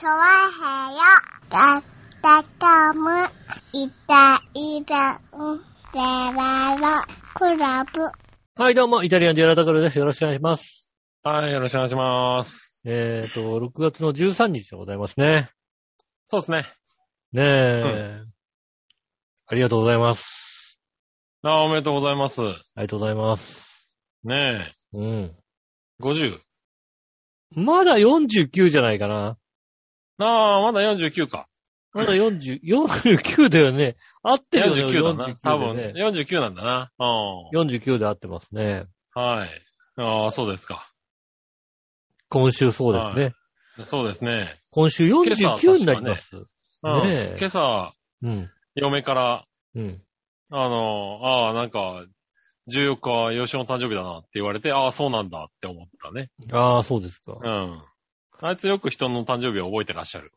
[0.00, 0.16] チョワ
[0.48, 1.00] ヘヨ
[1.50, 1.82] だっ
[2.22, 3.10] たかむ
[3.74, 5.58] いたいたん
[5.92, 5.98] で
[6.34, 8.00] ららクラブ
[8.54, 9.98] はい、どうも、イタリアンジェラタクルです。
[9.98, 10.88] よろしくお願いします。
[11.22, 12.72] はい、よろしくお願いします。
[12.86, 15.50] えっ、と、6月の13日でございますね。
[16.28, 16.74] そうですね。
[17.32, 18.22] ねえ、
[19.48, 20.80] ありがとうございます。
[21.42, 22.40] あ、おめでとうございます。
[22.40, 22.54] あり
[22.84, 23.86] がとうございます。
[24.24, 25.36] ねえうん。
[26.00, 26.38] 50。
[27.50, 29.36] まだ49じゃないかな。
[30.26, 31.46] ああ、まだ49か。
[31.92, 33.96] まだ40、49だよね。
[34.22, 35.26] 合ってるよね、49だな。
[35.26, 36.04] 49多分、でね。
[36.04, 36.90] 49なんだな。
[36.98, 37.70] うん。
[37.70, 38.86] 49で合ってますね。
[39.14, 39.50] はい。
[39.96, 40.88] ああ、そうですか。
[42.28, 43.34] 今週そうですね。
[43.84, 44.60] そうですね。
[44.70, 46.36] 今週49になります。
[46.36, 47.36] うん。
[47.36, 48.50] 今朝、うん。
[48.76, 50.02] 嫁から、うん。
[50.52, 52.04] あの、ああ、なんか、
[52.68, 56.30] 14日、吉尾の誕生日だなって言われて、ああ、そうなんだって思ったね。
[56.52, 57.36] ああ、そうですか。
[57.42, 57.82] うん。
[58.42, 60.32] あいつよく人の誕生日を覚えてらっしゃる。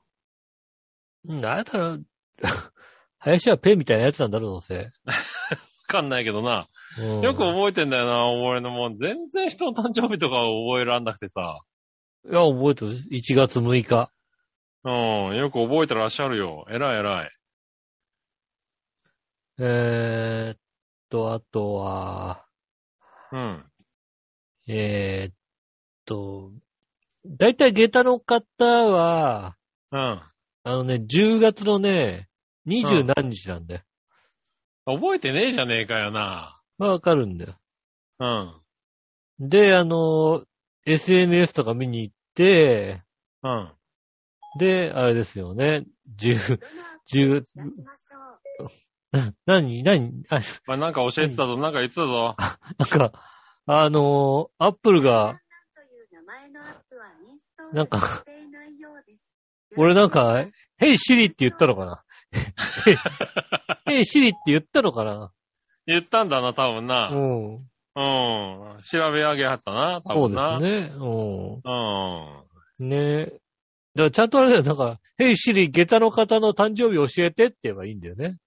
[1.27, 1.99] うん、あれだろ、
[3.20, 4.77] 林はペンみたいなやつなんだろ、どうせ。
[4.77, 4.84] わ
[5.87, 6.68] かんないけどな。
[6.99, 11.62] うんよく覚えてんだよな、俺のもう全然人の誕生日とか覚えらんなくてさ。
[12.29, 12.91] いや、覚えてる。
[13.12, 14.12] 1月6日。
[14.85, 14.90] う
[15.34, 16.65] ん、よく覚えてらっしゃるよ。
[16.70, 17.31] 偉い偉い。
[19.59, 20.59] えーっ
[21.09, 22.46] と、あとは、
[23.31, 23.65] うん。
[24.68, 25.35] えーっ
[26.05, 26.51] と、
[27.26, 29.55] だいたい下駄の方は、
[29.91, 29.99] うん。
[29.99, 30.32] あ
[30.66, 32.30] のね、10月のね、
[32.65, 33.82] 二十何日なんだよ。
[34.85, 36.62] 覚えてねえじゃねえかよな。
[36.77, 37.55] わかるんだよ。
[38.20, 39.49] うん。
[39.49, 40.46] で、あの、
[40.85, 43.04] SNS とか見に行って、
[43.43, 43.71] うん。
[44.60, 45.85] で、あれですよね、
[46.18, 46.60] 10、
[47.12, 47.46] 10、
[49.12, 52.35] な、何何あ、まあ、なんか教えてたぞ、なんか言ってたぞ。
[52.37, 53.12] なんか、
[53.65, 55.40] あのアップルが、
[57.71, 58.23] なんか、
[59.77, 60.45] 俺なんか、
[60.77, 62.03] ヘイシリって言ったのかな
[63.85, 65.31] ヘイシリって言ったのかな？
[65.85, 67.09] 言ったんだな、多分な。
[67.09, 67.56] ううん。
[67.56, 68.81] ん。
[68.84, 70.59] 調べ上げはったな、多そう分な。
[70.59, 70.96] ですね。
[70.96, 71.62] うん。
[72.81, 72.90] うん。
[72.90, 78.38] ねだからちゃんとあれだよ、なんか、ヘイシリ、下駄の方の誕生日教えてって言えばいいんだよね。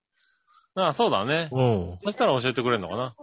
[0.74, 1.48] あそうだね。
[1.52, 1.98] うん。
[2.04, 3.14] そしたら教えてくれるのかな。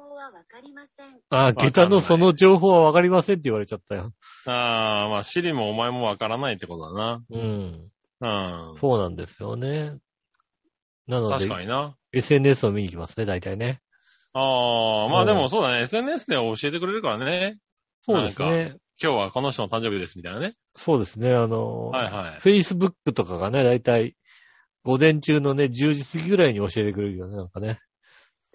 [1.33, 4.13] あ、下駄のその情報はわかりませんって言われちゃったよ。
[4.45, 7.23] ああ、まあ、シリもお前もわからないってことだな。
[7.29, 7.91] うん。
[8.21, 8.27] う
[8.75, 8.77] ん。
[8.79, 9.97] そうなんですよね。
[11.07, 11.95] なので確か、にな。
[12.11, 13.81] SNS を見に行きますね、大体ね。
[14.33, 14.39] あ
[15.05, 15.81] あ、まうんあでもそうだね。
[15.83, 17.57] SNS で教えてくれるからね。
[18.05, 18.77] そうですね。
[19.01, 20.55] 今日はこの人の誕生日ですみたいなね。
[20.75, 21.33] そうですね。
[21.33, 22.39] あの、はいはい。
[22.39, 24.15] Facebook とかがね、大体、
[24.83, 27.79] 午前中のね、10時過ぎぐらいに教えてくれるよね、なんかね。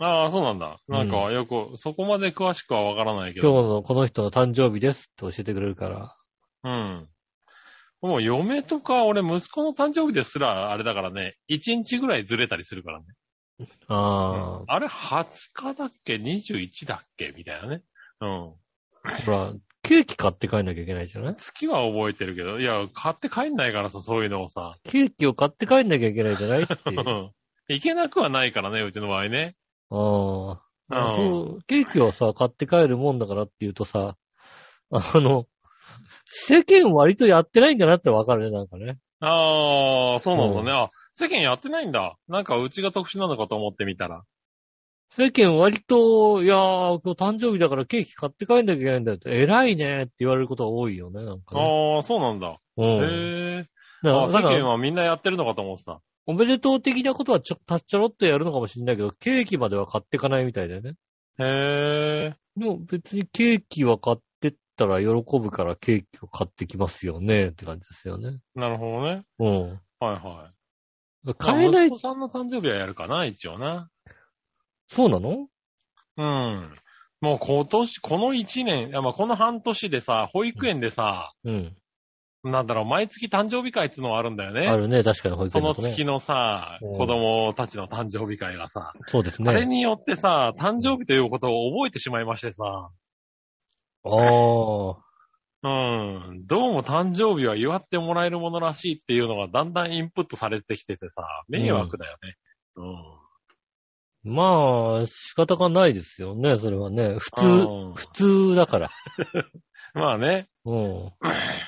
[0.01, 0.79] ああ、そうなんだ。
[0.89, 3.63] なんかうよく、そこまで詳しくはわからないけ今ど。
[3.63, 6.17] 日のこの人の誕生日ですって教えてくれるから。
[6.65, 7.09] うん。
[8.01, 13.07] もう嫁とか俺息子の誕生日ですらあれだからね、1日ぐらいずれたりするからね。
[13.89, 17.33] ああれ20日だっけ ?21 だっけ？
[17.37, 17.83] みたいなね。
[18.21, 18.55] うん。
[19.03, 21.37] あ、ほら、ケーキ買って帰んなきゃいけないじゃない？
[21.37, 24.77] 月は覚えてるけど、いや、買って帰んないからさ、そういうのをさ。
[24.85, 27.01] ケーキを買って帰んなきゃいけないじゃないっていう。
[27.01, 27.31] あ
[27.69, 29.57] いけなくはないからね、うちの場合ね。
[29.91, 30.61] あ、
[30.91, 34.17] うんそう、ケーキをさ、買って帰るもんだからって言うとさ、
[34.91, 35.47] あの、
[36.25, 38.99] 世間割とやってないんだなってわかるね、なんかね。
[39.21, 40.63] ああ、そうなんだね。
[40.63, 42.17] うんあ、世間やってないんだ。
[42.29, 44.23] なんかうちが特殊なのかと思ってみたら。
[45.11, 51.63] 世間割と、いやー、今日誕生日だからケーキ買って帰んなきゃいけないんだって、偉いねって言われることが多いよね、なんかね。
[51.63, 52.59] ああ、そうなんだ。
[52.77, 52.87] うん。
[52.87, 53.69] へえ。
[54.03, 56.01] からだから間はみんなやってるのかと思ってた。
[56.31, 60.93] おめでとう的なことはちょ、たちょろっとやるのかもしれないけど、ケーキまでは買っていかないみたいだよね。
[61.39, 62.37] へえ。
[62.55, 65.09] でも別にケーキは買ってったら喜
[65.41, 68.41] ぶからケーキを買ってきますよねって感じですよね。
[68.55, 69.25] なるほどね。
[69.39, 69.69] うん。
[69.71, 70.51] はいは
[71.27, 71.35] い。
[71.39, 73.89] 買えない子さんの誕生日はやるかな、一応な。
[74.89, 75.49] そうなの？
[76.19, 76.75] うん。
[77.23, 81.77] もう今年、この一年、まあこの半年でさ、保育園でさ、うん。
[82.51, 84.67] なんだろう、毎月誕生日会っていうのがあるんだよね。
[84.67, 85.89] あるね、確かに保育そ園だとね。
[85.89, 89.51] の月のさ、うん子供たちの誕生日会がさ、そうですね。
[89.51, 92.91] あれによってさ、誕生日ということを覚えてしまいましてさ、
[94.05, 95.09] ああ。
[95.61, 102.37] うん、どうも誕生日は祝ってもらえるものらしいっていうのがだんだんインプットされてきててさ、迷惑だよね。
[102.77, 104.35] うん。
[104.35, 107.17] まあ、仕方がないですよね、それはね。
[107.19, 108.91] 普通、うん普通だから。
[109.95, 110.49] まあね。
[110.65, 111.13] うん。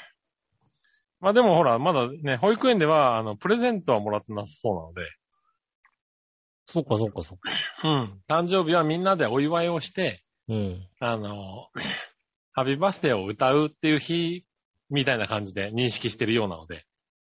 [1.21, 5.03] まあでもほら、まだね、保育園では、あの、プレゼントはもらってなさそうなので、
[6.67, 7.51] そっかそっかそっか。
[7.83, 8.21] うん。
[8.29, 10.89] 誕生日はみんなでお祝いをして、うん。
[11.01, 11.67] あの、
[12.53, 14.45] ハッピーバースデーを歌うっていう日
[14.89, 16.85] みたいな感じで認識してるようなので。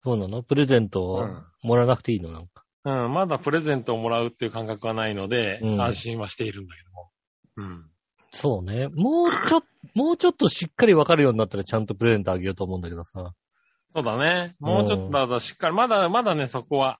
[0.03, 0.43] そうなの？
[0.43, 2.63] プレゼントをうんもらわなくていいのなんか。
[2.85, 7.09] うん、まだプレゼントをもらうっていう感覚はないので、うん安心はしているんだけども。
[7.57, 7.89] うん。
[8.31, 8.87] そうね。
[8.89, 13.33] もうちょっと、もうちょっとしっかりわかるようになったらちゃんとプレゼントあげようと思うんだけどさ。
[13.93, 14.55] そうだね。
[14.59, 16.99] もうちょっとだからしっかり、まだ、まだね、そこは、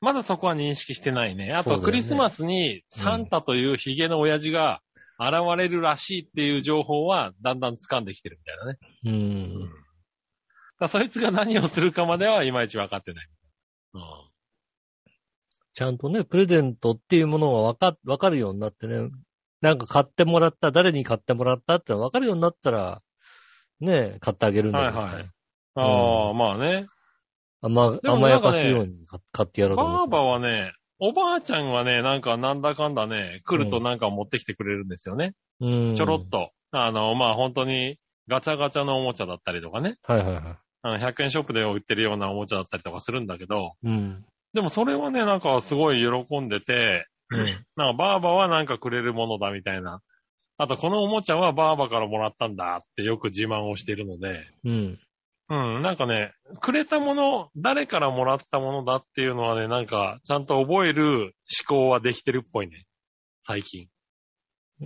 [0.00, 1.52] まだそこは認識してないね。
[1.52, 4.80] あと、クリスマスにサンタというヒゲの親父が
[5.18, 8.78] 現れるらしいっていう情報は、だんだん掴んできてるみたいなね。
[9.04, 9.70] ううん。
[10.78, 13.28] だそいつが何をするかまではいまいち分かってない。
[13.94, 14.02] うん。
[15.74, 19.10] ちゃんとね、プレゼントっていうものがわか、わかるようになってね。
[19.60, 23.02] なんか買ってもらった、誰に買ってもらったってわかるようになったら、
[23.80, 24.98] ね、買ってあげるんだけど、ね。
[25.00, 25.30] はいはい
[25.80, 26.86] ああ、まあね。
[27.60, 30.10] 甘、甘やかすように買買ってやろうと思って。
[30.10, 35.34] バーバはね、おばあちゃんはね、なんかなんだかんだね、来るとなんか持ってきてくれるんですよね。
[35.60, 35.94] うん。
[35.96, 36.50] ちょろっと。
[36.72, 37.98] あの、まあ本当に
[38.28, 39.96] ガチャガチャのおもちゃだったりとかね。
[40.02, 40.42] はいはいはい。
[40.82, 44.24] あの、100円ショップで売ってるようなおもちゃだったりとかするんだけど、うん。
[44.54, 47.66] でもそれはね、なんかすごい喜んでて、うん。
[47.76, 50.00] なんかバーバはなんかくれるものだみたいな。
[50.56, 54.98] あとこのおもちゃはバーバからもらったんだってよく自慢をしているので、うん。
[55.50, 61.34] うん、なんかね、くれたもの、誰からもらったものだっていうのはね、なんか、ちゃんと覚える
[61.68, 62.84] 思考はできてるっぽいね。
[63.46, 63.88] 最近。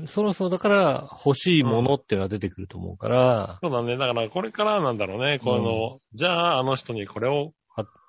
[0.06, 3.98] そろそろだから欲しいものっていうのが出てくると思うから、そうだね。
[3.98, 5.38] だからこれからなんだろうね。
[5.38, 7.52] この、じゃああの人にこれを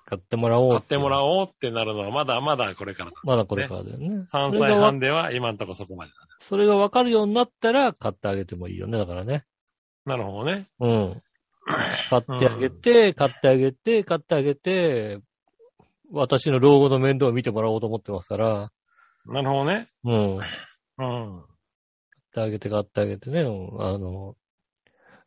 [0.06, 1.46] 買ってもらおう買ってもらおう。
[1.46, 3.16] ってなるのはまだまだこれからだ。
[3.24, 4.08] まだこれからだよね。
[4.08, 6.16] 3それがわ歳半では今んとこそこまでだ。
[6.40, 8.98] それがわかるようになったら買ってあげてもいいよね。
[8.98, 9.44] だからね。
[10.06, 10.68] なるほどね。
[10.80, 11.22] うん。
[11.66, 15.20] 買ってあげて、買ってあげて、買ってあげて、
[16.10, 18.72] 私の老後の面倒を見てもらおうと思ってますから、
[19.26, 19.88] なるほどね。
[20.04, 20.38] うん。
[20.38, 20.48] 買
[20.98, 21.40] うん。
[21.40, 21.42] っ
[22.34, 24.36] てあげて買ってあげてね、あの、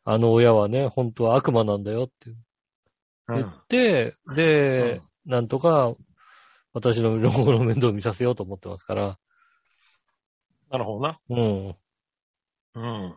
[0.03, 2.13] あの親はね、本当は悪魔なんだよって
[3.27, 3.49] 言うん。
[3.49, 5.95] って、で、なんとか
[6.73, 9.17] 私の老後の面倒を見させようと思ってますから、
[10.69, 11.19] なるほどな。
[11.29, 11.75] うん。
[12.75, 13.15] うん。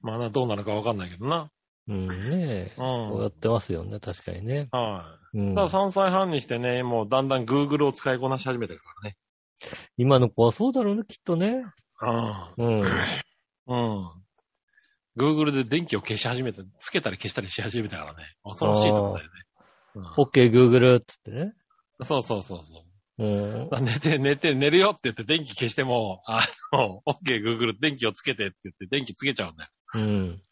[0.00, 1.50] まあな、どうなるかわかんないけどな。
[1.88, 2.76] うんねう。
[2.76, 3.26] そうやん。
[3.28, 4.68] ってますよね、確かにね。
[4.72, 5.38] はい。
[5.38, 9.16] うんただ3歳半にしてね、もうだんだん Google を使いこなし始めてるからね。
[9.96, 11.64] 今の子はそうだろうね、きっとね。
[12.00, 12.84] あうん。
[12.86, 13.22] あ。
[13.66, 14.10] うん。
[15.16, 18.24] Google で電気を消し始めた、つけたり消したりし始めたからね。
[18.44, 19.30] 恐ろしいとこだよね。
[19.94, 21.54] うん OK, Google って言ってね。
[22.02, 22.84] そうそうそうそ
[23.18, 23.24] う。
[23.24, 23.26] う
[23.80, 23.84] ん。
[23.84, 26.40] 寝て、寝て、寝るよって言って電気消しても、あ
[26.70, 29.70] の、OK, Google 電気をつけてって言って電気つけちゃうんだよ。
[29.94, 30.42] うん。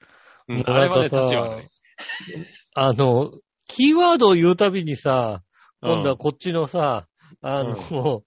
[0.49, 1.69] あれはね、立ち悪い。
[2.75, 3.32] あの、
[3.67, 5.55] キーワードを言うたびにさ、うん
[5.87, 7.08] 今度はこっちのさ、
[7.43, 7.75] あの、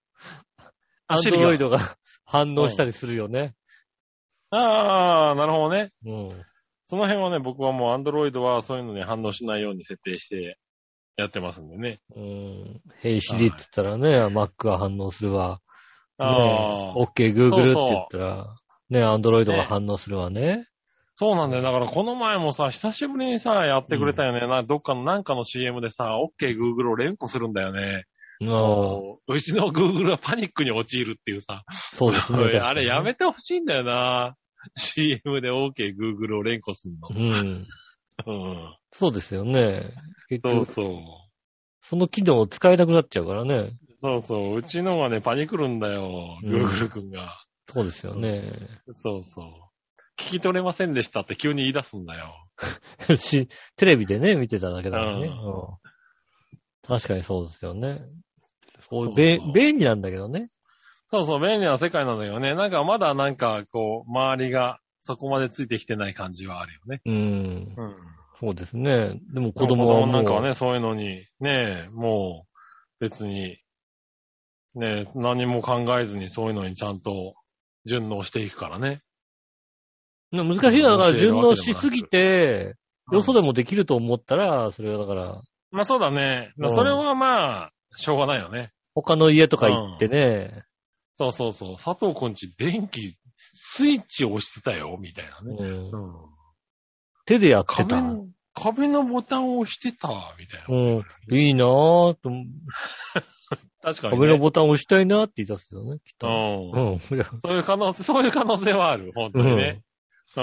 [1.07, 1.79] アン走りがドロイドが
[2.23, 3.55] 反応したりするよね。
[4.51, 5.91] ああ、なるほどね。
[6.05, 6.45] うん。
[6.85, 10.59] その辺はね、僕はもう Android はそういうのに反応しないように設定して
[11.17, 11.99] やってますんでね。
[12.15, 12.81] うん。
[13.01, 15.59] Hey Siri って言ったらね、Mac が反応するわ。
[16.19, 18.55] あねあ、OK, Google ってそうそう言ったら、
[18.89, 20.67] ね、アンドロイドが反応するわね。
[21.19, 21.63] そうなんだよ。
[21.63, 24.47] だからこの前もさ、久しぶりにさ、やってくれたよね。
[24.47, 28.05] などっかのなんかの CM でさ、OK Google を連呼するんだよね。
[28.39, 31.63] ううちの Google はパニックに陥るっていうさ。
[31.95, 32.59] そうですね。
[32.61, 34.35] あれやめてほしいんだよな。
[34.75, 37.09] CM で OK Google を連呼するの。
[37.09, 37.67] うん。
[38.27, 38.75] うん。
[38.91, 39.91] そうですよね。
[40.29, 40.99] 結局、そうそう。
[41.81, 43.71] その機能を使えなくなっちゃうからね。
[44.03, 44.57] そうそう。
[44.57, 46.37] うちのがね、パニクるんだよ。
[46.43, 47.43] うん Google 君が。
[47.65, 48.51] そうですよね。
[49.01, 49.66] そうそう。
[50.27, 52.35] 聞き取れませんでしたって急に言い出すんだよ。
[53.17, 55.27] し、テレビでね、見てただけだからね。
[55.27, 55.77] うんうん
[56.87, 57.99] 確かにそうですよね。
[58.89, 60.49] そうそう便利なんだけどね。
[61.11, 62.55] そうそう、便利な世界なんだよね。
[62.55, 67.01] なんかまだなんかこう、周りがそこまでついてきてない感じはあるよね。
[67.05, 67.13] うん。
[67.13, 67.95] うん。
[68.35, 69.19] そうですね。
[69.33, 73.57] でも子子供供はもうなんかはね、そういうのに、ねえ、もう、別に、
[74.75, 77.35] ねえ、何も考えずにそういうのにちゃんと
[77.85, 79.01] 順応していくからね。
[80.31, 82.75] 難しいのはだから順応しすぎて、
[83.11, 85.41] よそでもできると思ったら、それはだから、
[85.71, 86.53] まあそうだね。
[86.57, 88.71] まあうんそれはまあ、しょうがないよね。
[88.93, 90.63] 他の家とか行ってね、
[91.17, 91.77] そうそうそう。
[91.77, 93.17] 佐藤くんち電気、
[93.53, 95.55] スイッチ押してたよ、みたいなね。
[95.59, 96.13] うんうん。
[97.25, 97.83] 手でやってた。
[97.85, 100.75] 壁の、壁のボタンを押してた、みたいな。
[100.75, 101.03] う
[101.35, 101.39] ん。
[101.39, 102.29] いいなぁと、
[103.81, 104.19] 確かに、ね。
[104.19, 106.27] 壁のボタン押したいなって言い出すよね、きっと。
[106.27, 106.91] うん。
[106.91, 106.99] うん。
[106.99, 109.81] そういう可能性、そういう可能性はある、本当にね。
[110.35, 110.41] う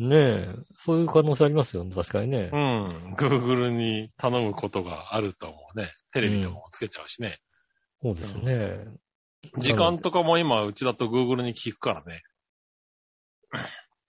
[0.00, 0.08] ん。
[0.08, 0.54] ねえ。
[0.76, 2.56] そういう可能性ありますよね、確かにねう。
[2.56, 3.14] ん。
[3.16, 5.92] Google に頼むことがあると思うね。
[6.12, 7.40] テレビとかもつけちゃうしね。
[8.02, 8.84] そうですね。
[9.58, 12.22] 時間とかも今、うちだと Google に聞くからね。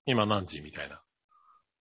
[0.06, 1.02] 今何時みたいな。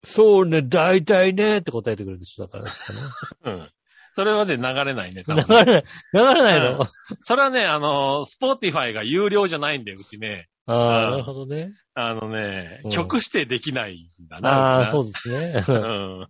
[0.04, 3.02] そうね、大体ねって答えてくれる人だからですかね。
[3.46, 3.72] うん。
[4.16, 6.88] それはね、流れないね、多流分れない、流れないの、
[7.24, 10.48] それはね、あの、 Spotify が有料じゃないんだよ、うちね。
[10.68, 11.74] あうんあ、なるほどね。
[11.94, 15.64] あのねうん、曲指定できないんだあな、あ、そううですね。
[15.68, 16.28] うん。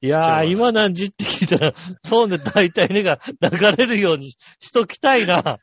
[0.00, 1.74] いやー、今何時って聞いたら、
[2.04, 5.58] そうね、大体ねが流れるようにしときたいな。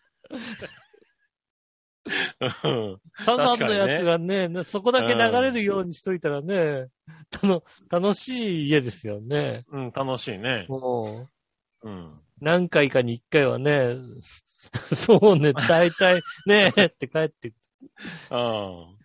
[2.05, 6.87] うんサザンのやつがね、ねそこだけ流れるようにしといたらね、
[7.29, 9.63] たの楽しい家ですよね。
[9.71, 10.65] うん、楽しいね。
[10.67, 11.29] も
[11.83, 12.19] う、うん。
[12.41, 13.95] 何回かに一回はね、
[14.95, 17.53] そうね、大体ね、 って帰って
[18.29, 19.03] くうん。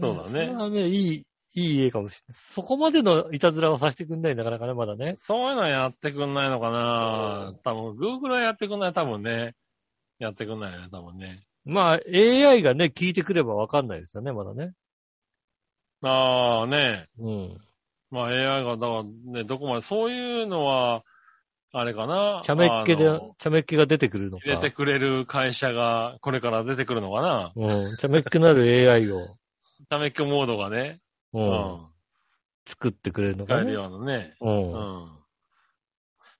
[0.00, 2.38] そうだねそれはね、いい、いい家かもしれない。
[2.54, 5.16] そこまでのいたずらはさせてくんないなかなかね、まだね。
[5.20, 9.54] そういうのやってくんないのかな多分、Google はやってくんない、多分ね。
[10.18, 11.44] やってくんないよね、多分ね。
[11.64, 14.72] まあ、AI がね、聞いてくればわかんないですよね、まだね。
[16.02, 17.58] ああ、ねうん。
[18.10, 21.04] まあ AI が、だからね、どこまで、そういうのは、
[21.74, 22.42] あれかな？
[22.44, 24.44] 茶目っ気であの、茶目っ気が出てくるのか。
[24.44, 27.52] 入れてくれる会社が、これから出てくるのかな？
[27.56, 27.96] うん。
[27.96, 29.36] 茶目っ気なる AI を、
[29.88, 31.00] 茶目っ気モードがね。
[31.32, 31.40] う。
[31.40, 31.88] うんん。
[32.66, 33.62] 作ってくれるのかね。
[33.62, 34.34] 使えるようなね。
[34.40, 34.48] う。
[34.48, 34.54] うん
[35.06, 35.18] ん。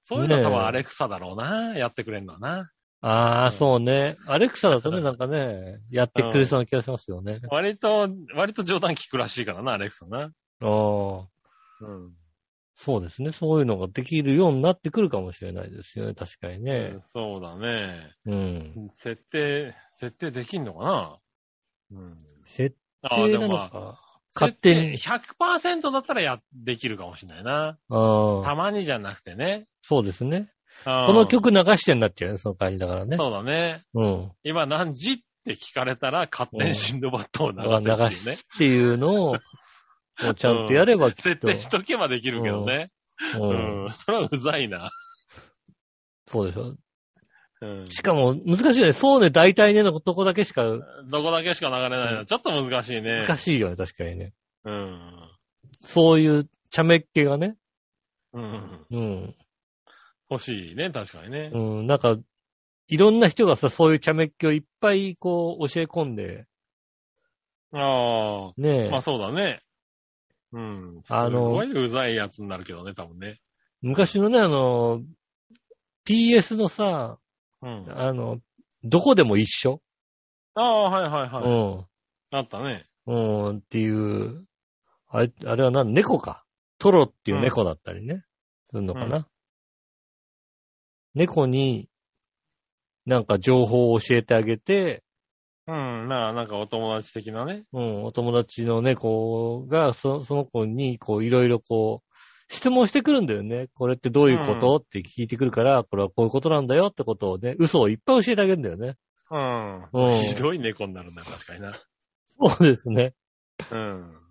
[0.05, 1.77] そういうのは多分アレクサだろうな。
[1.77, 2.71] やってくれるのはな。
[3.01, 4.17] ああ、うんそうね。
[4.27, 7.41] アレクサだとね、なんかね、やってくれそうな気がしますよね。
[7.51, 10.31] 割と、割と冗談聞くらしいからな、アレクサな。
[10.61, 11.29] ああ、
[11.81, 12.12] うん。
[12.75, 13.33] そうですね。
[13.33, 16.14] そういうのができるようになってくるかもしれないですよね。
[16.14, 17.02] 確かにうねん。
[17.05, 18.11] そうだね。
[18.26, 18.91] うん。
[18.95, 21.19] 設定、設定できんのかな？
[21.93, 22.19] うん。
[22.45, 24.00] 設ああ、定なのでもまあ、か。
[24.35, 24.97] 勝手に。
[24.97, 25.35] 設定
[25.79, 27.79] 100%だったらや、できるかもしれないな。
[27.91, 29.67] ああ、たまにじゃなくてね。
[29.83, 30.50] そうですね。
[30.85, 33.17] ここの曲流してになっちゃうよね、その感じだからね。
[33.17, 33.85] そうだね。
[33.95, 34.33] うん。
[34.43, 38.35] 今何時って聞かれたら勝手にシンドバッドを流流せっていうね。
[38.35, 39.37] っていうのを、
[40.23, 41.23] もうちゃんとやればきっと。
[41.23, 42.91] 設定しとけばできるけどね。
[43.35, 43.38] う。
[43.38, 43.93] うんん。
[43.93, 44.91] それはうざいな。
[46.26, 46.75] そうでしょ。
[47.62, 47.91] うん。
[47.91, 48.93] しかも、難しいよね。
[48.93, 52.21] そうね、大体ねのとこだけしかどこだけしか流れないの。
[52.21, 53.25] うんちょっと難しいね。
[53.26, 54.33] 難しいよね、確かにね。
[54.64, 55.31] うん。
[55.83, 57.57] そういう茶目っ気がね。
[58.33, 58.87] うん。
[58.91, 59.35] うん。
[60.31, 61.50] 欲しいね、確かにね。
[61.52, 61.87] うん。
[61.87, 62.17] なんか、
[62.88, 66.47] いろんな人がさ、そういう茶目っ気をいっぱいこう教え込んで、
[67.75, 68.52] ああ。
[68.57, 69.62] ねえ、まあそうだね。
[70.52, 71.02] うん。
[71.09, 73.40] あのすごいうざいやつになるけどね、多分ね。
[73.80, 75.02] 昔のね、あの、
[76.06, 77.18] PS のさ、
[77.62, 77.87] うん。
[77.88, 78.38] あの、
[78.85, 79.80] どこでも一緒、
[80.54, 82.37] ああ、はいはいはい。
[82.37, 82.87] あったね。
[83.06, 83.44] うん。
[83.47, 84.47] うん、っていう、
[85.09, 85.92] あれ、あれは何？
[85.92, 86.44] 猫か。
[86.78, 88.25] トロっていう猫だったりね。
[88.66, 89.26] するのかな、う
[91.14, 91.88] 猫に、
[93.06, 95.04] なんか情報を教えてあげて、
[95.69, 96.09] うん。
[96.09, 97.64] まあ、なんかお友達的なね。
[97.73, 102.12] うん、お友達の猫が、そその子に、こう、いろいろこう、
[102.52, 103.69] 質問してくるんだよね。
[103.75, 108.97] これってどういうこと、って聞いてくるから、これはこういうことなんだよってことをね、嘘をいっぱい教えてあげるんだよね。
[109.31, 109.88] うん。
[109.92, 111.73] うんひどい猫になるんだよ、確かにな。
[111.73, 113.14] そうですね。
[113.71, 114.23] うん。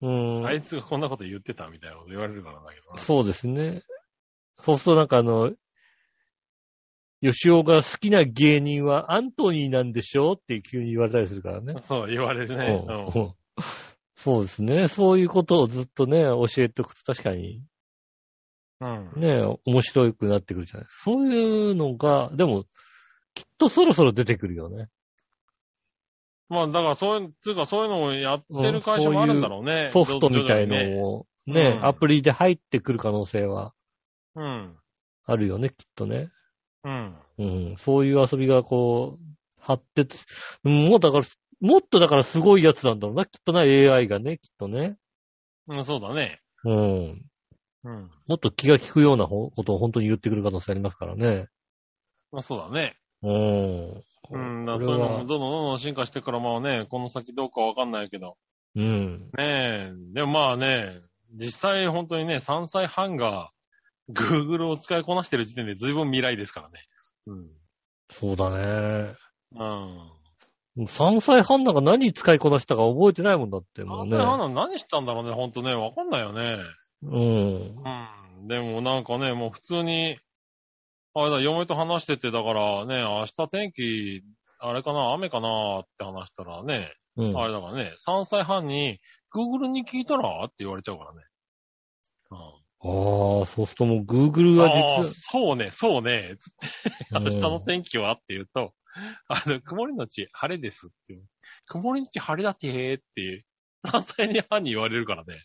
[0.00, 0.08] う
[0.40, 0.46] ん。
[0.46, 2.98] あいつがこんなこと言ってたみたいなこと言われるからだけどな。
[2.98, 3.82] そうですね。
[4.56, 5.52] そうするとなんかあの、
[7.20, 11.74] 吉尾が好きな芸人はアントニーなんでしょって急に言われたりするからね。
[11.82, 12.84] そう、言われるね。
[12.88, 13.34] うんうんうん
[14.14, 14.88] そうですね。
[14.88, 17.62] そういうことをずっとね、教えておくと確かに
[18.80, 19.12] うん。
[19.16, 21.02] ね、面白くなってくるじゃないですか。
[21.04, 22.64] そういうのが、でも、
[23.34, 24.88] きっとそろそろ出てくるよね。
[26.48, 29.88] まあ、だからそういう、つうかそういうのをやってる会社もあるんだろうね。
[29.90, 33.72] ソフトみたいのをね、うんアプリで入ってくる可能性は
[34.34, 34.76] うん。
[35.24, 36.30] あるよね、きっとね。
[36.84, 37.16] うん。
[37.38, 37.76] うん。
[37.76, 39.28] そういう遊びがこう、
[39.60, 40.08] 発展、
[40.64, 41.24] うんもうだから、
[41.60, 44.96] もっとだからすごいやつなんだろうな、きっとな、AI がね、きっとね。
[45.66, 46.40] うん、そうだね。
[46.64, 47.22] うん。
[47.84, 48.10] うん。
[48.26, 51.48] もっと気が利くようなほことを本当に言ってくる可能性ありますからね。
[52.32, 52.96] まあそうだね。
[53.22, 54.02] うん。
[54.30, 54.66] うん。
[54.66, 58.36] だそういうのはもどんどんどんどん進化してからまあね、この先どうかわかんないけど。
[58.76, 59.30] うん。
[59.36, 59.92] ねえ。
[60.14, 61.00] でもまあね、
[61.32, 63.50] 実際本当にね、3歳半が
[64.12, 66.86] Google を使いこなしてる時点で随分未来ですからね。
[67.26, 67.48] うん。
[68.10, 69.14] そうだね。
[69.54, 70.10] うん。
[70.86, 74.10] 3歳半なんか何使いこなしたか覚えてないもんだって、もう3ね。
[74.10, 75.74] 歳半なの何したんだろうね、ほんとね。
[75.74, 76.58] わかんないよね。
[77.02, 77.82] うん。
[78.38, 78.48] うん。
[78.48, 80.18] でもなんかね、もう普通に、
[81.14, 84.22] あれだ、嫁と話してて、だからね、明日天気、
[84.60, 87.36] あれかな、雨かなって話したらね、うん。
[87.36, 89.00] あれだからね、3歳半に、
[89.34, 91.22] Google に聞いたらって言われちゃうからね。
[92.30, 92.38] うん。
[92.80, 96.36] ああ、そうするともう Google は実そうね、そうね、
[97.10, 98.72] 明日の天気はって言うと、
[99.28, 101.20] あの、曇りのち晴れですって。
[101.66, 103.44] 曇りのち晴れだってーっていう
[103.82, 105.44] 反対に犯に言われるからね。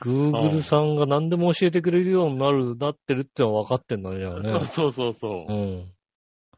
[0.00, 4.66] Google さんが何でも教えてくれるようになる、なってるってのは分かってんだね、じゃあね。
[4.66, 5.56] そうそうそうう。
[5.56, 5.94] ん。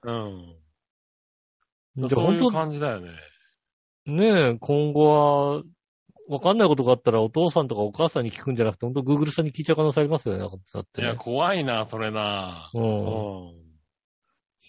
[0.03, 0.57] うん。
[1.97, 3.11] じゃあそういう本当感じだよね。
[4.05, 5.63] ねえ、今後は、
[6.29, 11.19] わかんないことがあったらお父さんとかお母さんに聞くんじゃなくて、本当 Google さんに聞いちゃう可能性ありますよね、だっていや、ね。
[11.19, 12.71] 怖いな、それな。
[12.75, 12.79] う。
[12.79, 13.63] うんん。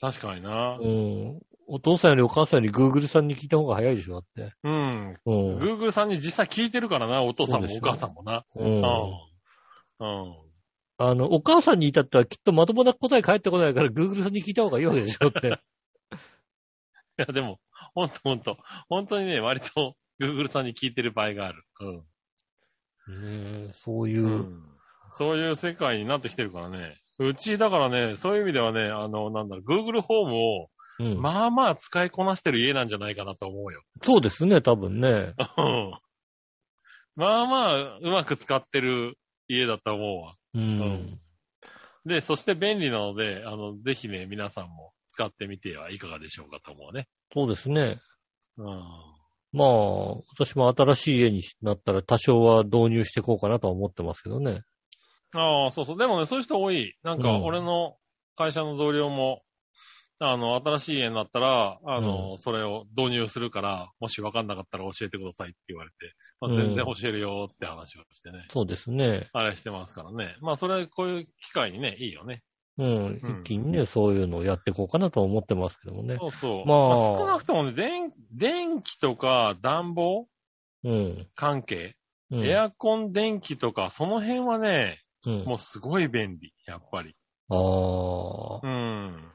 [0.01, 0.77] 確かにな。
[0.81, 1.39] うん。
[1.67, 4.53] お父さんよりお母さんより Google さんに聞いた方が早いでしょ、だって。
[4.63, 5.17] うん。
[5.25, 5.59] うん。
[5.59, 8.43] Google さんに実際聞いてるからな、お父さんもお母さんもな。
[8.55, 8.63] う。
[8.63, 8.83] うんん。
[8.83, 10.43] うん。
[10.97, 15.47] あの、お母さんに言ったらきっとまともな答え返ってこないから Google さんに聞いた方がいいわけでしょって。
[15.49, 15.51] い
[17.17, 17.59] や、でも、
[17.95, 18.57] ほんとほんと。
[18.89, 21.63] 本当にね、割と Google さんに聞いてる場合がある。
[23.07, 24.25] ねえそういうん。
[24.25, 24.63] う、うん。
[25.17, 26.97] そういう世界になってきてるからね。
[27.19, 33.81] うち、だからね、そういう意味ではね、あの、なんだろう、Google ホームを、うんまあまあ使いこなしてる家なんじゃないかなと思うよ。
[34.03, 35.07] そうですね、多分ね。
[35.57, 35.91] うん。
[37.15, 39.17] まあまあ、うまく使ってる
[39.47, 40.35] 家だと思うわ。
[40.53, 41.19] うん。
[42.05, 47.07] で、そして便利なので、あの、ぜひね、皆さんも使ってみてはいかがでしょうかと思うね。
[47.33, 47.99] そうですね。
[48.57, 48.83] うん。
[49.53, 54.63] まあ、私も新しい家になったら多少は導入していこうかなとは思ってますけどね。
[55.35, 55.97] ああ、そうそう。
[55.97, 56.95] でもね、そういう人多い。
[57.03, 57.95] なんか、うん俺の
[58.35, 59.43] 会社の同僚も、
[60.19, 65.95] あの、新しい家になったら、あの、うそれを導入するから、もし分かんなかったら教えてくださいって言われて、
[66.39, 68.45] まあ、うん全然教えるよって話をしてね。
[68.49, 69.29] そうですね。
[69.33, 70.35] あれしてますからね。
[70.41, 72.41] まあ、それ、こういう機会にね、いいよね。
[72.77, 72.87] うん。
[72.87, 76.17] うん一気にね、そういうのをやっていこうかなとは思ってますけどもね。
[76.19, 76.65] そうそう。
[76.67, 80.27] まあまあ、少なくともね、電、電気とか暖房
[80.83, 81.27] うん。
[81.35, 81.95] 関係、
[82.31, 82.45] うん。
[82.45, 85.45] エアコン、電気とか、その辺はね、うん。
[85.45, 87.15] もうすごい便利、やっぱり。
[87.49, 88.59] ああ。
[88.63, 89.31] うん。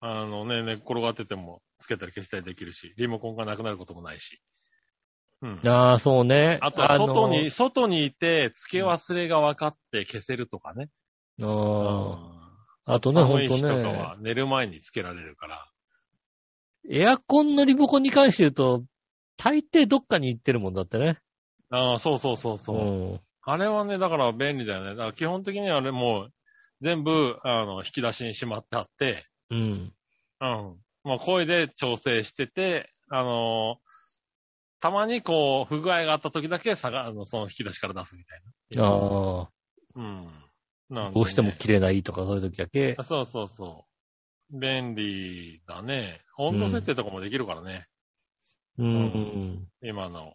[0.00, 4.40] あのね、寝っ転がってても、つけたり消したりできるし、リモコンがなくなることもないし。
[5.42, 5.60] うん。
[5.68, 6.58] ああ、そうね。
[6.60, 10.88] あとは外あに、外にいて、付け忘れが分かって消せるとかね。
[11.40, 12.37] ああ。
[12.88, 14.16] あとね、ほんと寒い日とかねは。
[14.18, 15.70] 寝る前につけられるから。
[16.90, 18.84] エアコンのリモコンに関して言うと、
[19.36, 21.18] 大抵どっかに行ってるもんだってね。
[21.70, 22.76] ああ、そうそうそうそう。
[22.76, 23.20] ん。
[23.42, 24.90] あれはね、だから便利だよね。
[24.90, 26.32] だから基本的にはあれもう、
[26.80, 29.58] 全部、あの、引き出しにしまってあって、うん。
[29.58, 30.76] うん。
[31.04, 33.78] まあ、声で調整してて、あの
[34.80, 38.40] たまにこう、不具合があった時だけ下が、あの、その引き出しから出すみたい
[38.76, 38.86] な。
[38.86, 39.48] ああ。
[39.96, 40.47] うん。
[40.90, 42.96] なんでねどうしても切れないとかそういう時だけ。
[43.02, 43.84] そうそうそ
[44.52, 44.58] う。
[44.58, 46.20] 便利だね。
[46.38, 47.86] 温度設定とかもできるからね。
[48.78, 49.68] うん。
[49.82, 50.34] 今の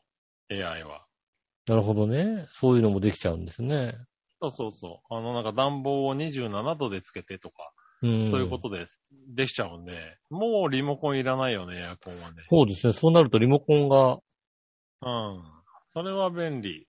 [0.52, 1.06] AI は。
[1.68, 2.48] なるほどね。
[2.54, 3.96] そういうのもできちゃうんですね。
[4.42, 5.14] そうそうそう。
[5.14, 8.30] あの、なんか暖房を27度でつけてとか、うん。
[8.30, 8.88] そういうことで
[9.30, 12.44] できちゃうんで、もうリモコンいらないよね、エアコンはね。
[12.50, 12.94] そうですね。
[12.94, 14.20] そうなるとリモコンが、
[15.02, 15.44] うん。
[15.94, 16.88] それは便利。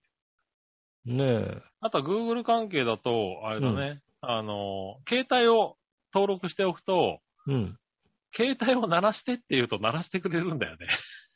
[1.05, 1.63] ねえ。
[1.81, 5.77] あとは Google 関係だと、あれだね、あの、携帯を
[6.13, 7.79] 登録しておくと、うん。
[8.35, 10.87] 携帯を鳴らしてって言うと鳴らしてくれるんだよね。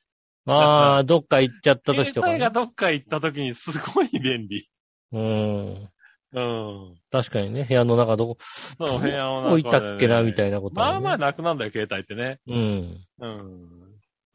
[0.46, 2.54] ああ、どっか行っちゃった時とか、携帯がね。
[2.54, 4.68] どっか行った時にすごい便利。
[5.12, 5.90] うん。
[6.33, 7.00] うん。
[7.11, 11.24] 確かにね、部屋の中どこ、そう、部屋の中で、置いたっけな、みたいなこと、まあまあね。
[11.24, 12.40] 楽なんだよ、携帯ってね。
[12.46, 13.07] うん。
[13.18, 13.88] うん。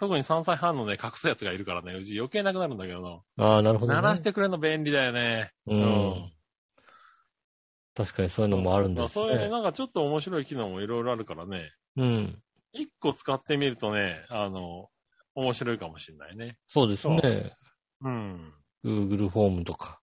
[0.03, 3.99] 特に3歳半のね、隠すやつがいるからね、うち余計なくなるんだけどああ、なるほど、な。
[3.99, 4.01] ね。
[4.01, 5.53] 鳴らしてくれるの便利だよね。
[5.65, 6.31] うん。
[7.95, 9.49] 確かにそういうのもあるんですそういうね、ね。
[9.49, 12.43] なんかちょっと面白い機能もいろいろあるからね、うん。
[12.73, 14.89] 一個使ってみるとね、あの、
[15.35, 16.57] 面白いかもしれないね。
[16.67, 17.53] そうですね。
[18.01, 18.53] うん。
[18.83, 20.01] Google フォームとか。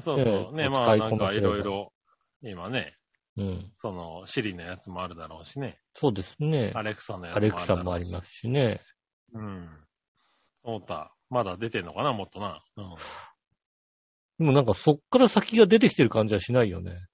[0.00, 0.54] そうそう。
[0.54, 1.92] ね、ええまあなんかいろいろ、
[2.42, 2.94] 今ね、
[3.36, 3.72] うん。
[3.80, 5.80] その、シリのやつもあるだろうしね。
[5.94, 6.72] そうですね。
[6.74, 7.60] アレクサのやつもアレあるだろうし。
[7.60, 8.80] クサもありますしね。
[9.34, 9.68] うん。
[10.64, 11.12] そうだ。
[11.30, 12.62] まだ出てんのかな、もっとな。
[12.76, 12.94] うん。
[14.38, 17.06] でもなんかそっから先が出てきてる感じはしないよね。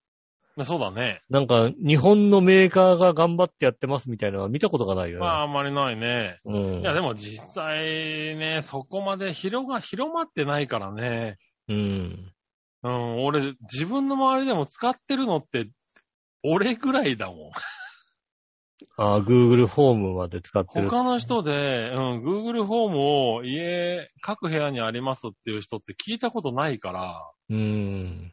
[0.62, 1.22] そうだね。
[1.28, 5.20] なんか日本のメーカーが頑張ってやってますみたいなのは見たことがないよね。
[5.20, 6.38] まあ、あんまりないね。
[6.44, 6.80] うん。
[6.80, 11.38] いや、でも実際ね、そこまで広が、広まってないからね。
[11.68, 12.32] うん。
[12.84, 15.68] うん、俺、自分の周りでも使ってるのって、
[16.44, 17.50] 俺ぐらいだもん。
[18.96, 20.88] ああ、Google フォームまで使ってる。
[20.88, 22.98] 他の人で、うん、Google フォーム
[23.36, 28.32] を家、各部屋にありますっていう人って聞いたことないから、うん。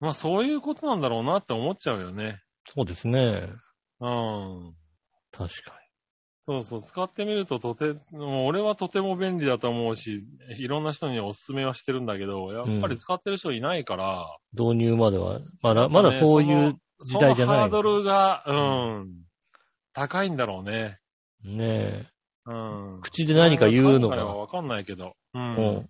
[0.00, 2.40] まあそういうことなんだろうなって思っちゃうよね。
[2.68, 3.48] そうですね。
[4.00, 4.74] うん。
[5.32, 5.82] 確か
[6.46, 10.22] そうそう、使ってみるととて、もう俺はとても便利だと思うし、
[10.58, 14.64] いろんな人にお勧めはしてるんだけど、やっぱり使ってる人いないから、に。
[14.64, 17.56] 導入までは、まだ、まだそういう時代じゃない。
[17.56, 18.52] そのハードルが、う
[19.04, 19.10] ん、
[19.94, 20.98] 高いんだろうね。
[21.44, 22.06] ねえ。
[22.46, 22.52] う
[22.98, 23.00] ん。
[23.02, 25.14] 口で何か言うのが海外はわかんないけど。
[25.34, 25.38] う。
[25.38, 25.88] うんん。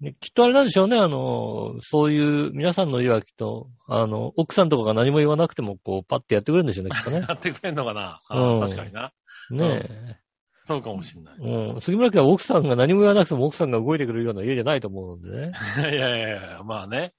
[0.00, 7.34] ねきっとあれなんでしょうね、あの、そういう、皆さんの曰きと、あの、奥さんとかが何も言わなくても、こう、パッてやってくれるんでしょうね、きっとね や。
[7.34, 9.12] ってくれんのかな、うんあ確かにな。
[9.50, 10.20] ね
[10.66, 11.34] そうかもしんない。
[11.40, 11.74] え。
[11.74, 11.80] うん。
[11.80, 15.52] 杉村家は奥さんが何も言わなくても奥さんが動いてくれるような家じゃないと思うんでね。
[15.78, 17.12] いやいやいや、まあね。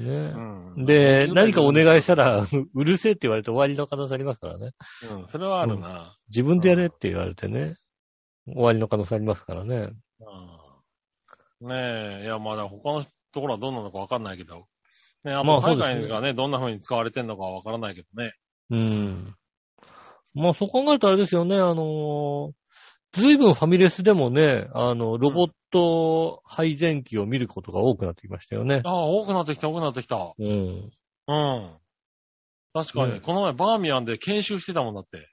[0.00, 0.32] ね
[0.76, 0.84] うん。
[0.84, 4.72] で、何かお願いしたら、う うるせえって言われて終わりの可能性ありますからね。
[5.10, 6.16] うん、それはあるな。
[6.28, 7.76] 自分でやれって言われてね。
[8.46, 9.90] 終わりの可能性ありますからね。
[11.62, 11.68] うん。
[11.68, 14.66] ねえ、いや、まだ他のところはどうなのかわかんないけど。
[15.24, 18.34] ねあまあと海そうですね外がね、どんな風に使われてんのかはわからないけどね。
[18.70, 19.34] うん。
[20.34, 22.52] まあそう考えるとあれですよね、あのー、
[23.14, 28.82] ずいぶんファミレスでもね、あの、ロボット配膳機を見ることが多くなってきましたよね。
[28.84, 30.34] ああ、多くなってきた、多くなってきた。
[30.36, 30.92] うん。
[31.28, 31.76] うん。
[32.72, 35.30] 確かに、ねこの前バーミヤンで研修してたもんだって。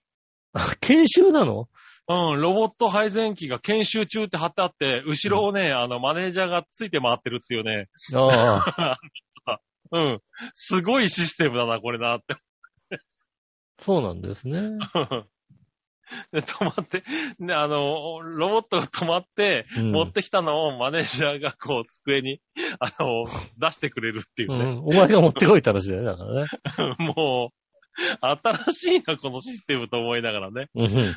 [0.54, 1.68] あ 研修なの？
[2.08, 7.90] うん、ロボット配膳機が研修中って貼ってあって、後ろをね、あの、マネージャーがついて回ってるっていうね。
[8.14, 8.98] あ
[9.46, 9.60] あ、
[9.92, 10.22] うん。
[10.54, 12.36] すごいシステムだな、これなって。
[13.80, 14.62] そうなんですね。
[16.32, 17.04] で、 止まって、
[17.40, 22.42] ね、あの、ロボットが止まって、うん持ってきたのをマネージャーがこう、机に、
[22.80, 23.26] あの、
[23.58, 24.56] 出してくれるっていうね。
[24.56, 24.80] うん。
[24.86, 26.96] お前が持ってこいって話だよね、だからね。
[27.16, 27.62] もう、
[28.22, 30.70] 新しいな、このシステムと思いながらね。
[30.76, 31.16] うん。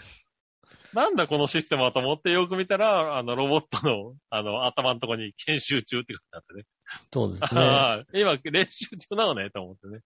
[0.92, 6.64] なんだこのシステムはと思ってよく見たら、あの、ロボットの、あの、頭のとこに研修中って書いてあってね。
[7.12, 8.04] そうですね。
[8.12, 10.00] 今、練習中なのね、と思ってね。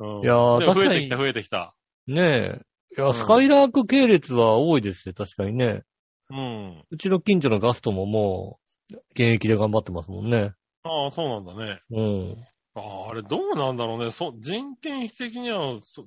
[0.00, 0.22] うん。
[0.22, 1.74] いやー増えてきた、増えてきた。
[2.06, 2.67] ねえ。
[2.96, 5.82] いや、うんスカイラーク系列は多いですね、確かにね。
[6.30, 6.84] うん。
[6.90, 8.58] うちの近所のガストもも
[8.92, 10.54] う、現役で頑張ってますもんね。
[10.82, 11.80] ああ、そうなんだね。
[11.90, 12.36] うん。
[12.74, 14.10] ああ、あれどうなんだろうね。
[14.12, 16.04] そ、人件費的には、そ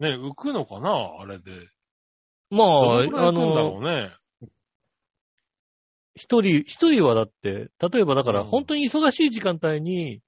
[0.00, 1.68] ね、浮くのかなあれで。
[2.50, 4.10] まあ、どのくらいあの。
[6.14, 10.22] 一人、一人はだって、例えばだから、うん本当に忙しい時間帯に、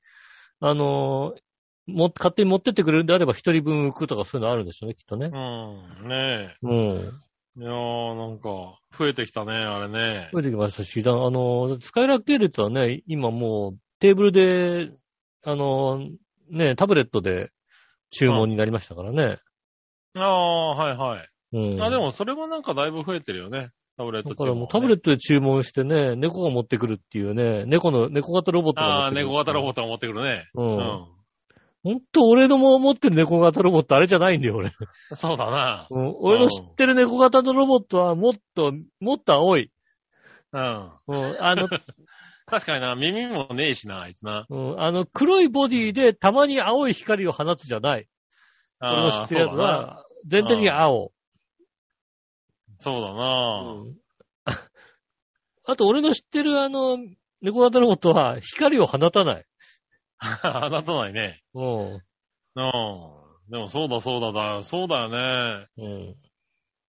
[0.60, 1.34] あの、
[1.92, 5.30] も、勝手に持ってってくれるんであれば一人分浮くとかそういうのあるんでしょうね、きっとね。
[5.32, 6.08] うん。
[6.08, 6.72] ねうん。
[7.58, 7.60] え。
[7.60, 10.30] いやー、なんか、増えてきたね、あれね。
[10.32, 14.90] 増えてきましたし、だあの、スカイラーク系列はね、今もうテーブルで、
[15.44, 16.08] あの、
[16.50, 17.50] ね、タブレットで
[18.10, 19.38] 注文になりましたからね。
[20.14, 21.28] ああ、はいはい。
[21.52, 21.82] うん。
[21.82, 23.70] あ、でもそれもなんかだいぶ増えてるよね。
[23.96, 29.26] タブレットだからもうタブレットで注文してね、猫が持ってくるっていうね、猫の、猫型ロボットがああ、持ってくる。
[29.26, 30.48] 猫型ロボットが持ってくるね。
[30.54, 30.62] う。
[30.62, 31.21] うんん。
[31.82, 34.72] ほんと俺のも持ってる猫型ロボットあれじゃないんだよ、俺。
[35.16, 35.88] そうだな。
[35.90, 39.72] うん、俺の知ってる猫型のロボットはもっと、もっと青い。
[40.52, 40.90] うん。
[41.08, 41.68] うん、あの、
[42.46, 44.46] 確かにな、耳もねえしな、あいつな。
[44.48, 48.06] うん、あの黒いボディでたまに青い光を放つじゃない。
[48.80, 49.56] 俺の知ってるやつ。
[49.56, 51.12] は、全体的に青。
[52.78, 53.62] そうだうな。
[53.84, 54.02] ん
[55.64, 56.98] あと、俺の知ってるあの、
[57.40, 59.46] 猫型ロボットは光を放たない。
[60.42, 61.42] 放たないね。
[61.54, 61.92] うん。
[61.94, 62.00] うん。
[63.50, 65.66] でもそうだそうだだ、そうだよね。
[65.76, 66.16] うん。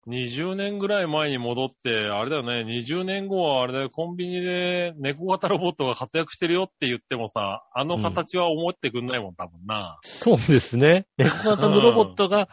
[0.09, 10.01] 20年ぐらい前に戻って、あれだよね、20年後はあれだよ、コンビニで猫型ロボットが活躍してるよって言ってもさ、あの形は思ってくんないもん、多分な。
[10.03, 11.07] そうですね。
[11.19, 12.49] 猫型のロボットが、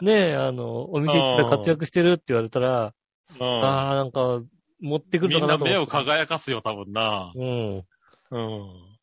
[0.00, 2.94] ね、あの、お店行ったら活躍してるって言われたら、
[3.38, 3.44] うん。
[3.44, 4.40] ああ、なんか、
[4.80, 6.10] 持ってくるみんな目をのかなと思って。
[6.10, 7.32] 輝かすよ、多分な。
[7.34, 7.84] うん。
[8.30, 8.93] うん。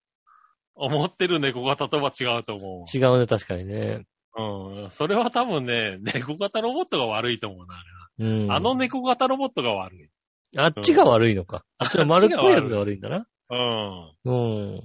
[0.82, 4.06] 思ってる猫型とは違うと思違うね、確かにね。
[4.38, 4.42] う。
[4.42, 4.92] うん。
[4.92, 8.52] それは多分ね、猫型ロボットが悪いと思うな、あれはうん。
[8.52, 10.10] あの猫型ロボットが悪い。
[10.58, 11.64] あっちが悪いのか。
[11.78, 13.26] あっちの丸っこいやつが悪いんだな。
[13.50, 14.12] うん。
[14.26, 14.82] うん。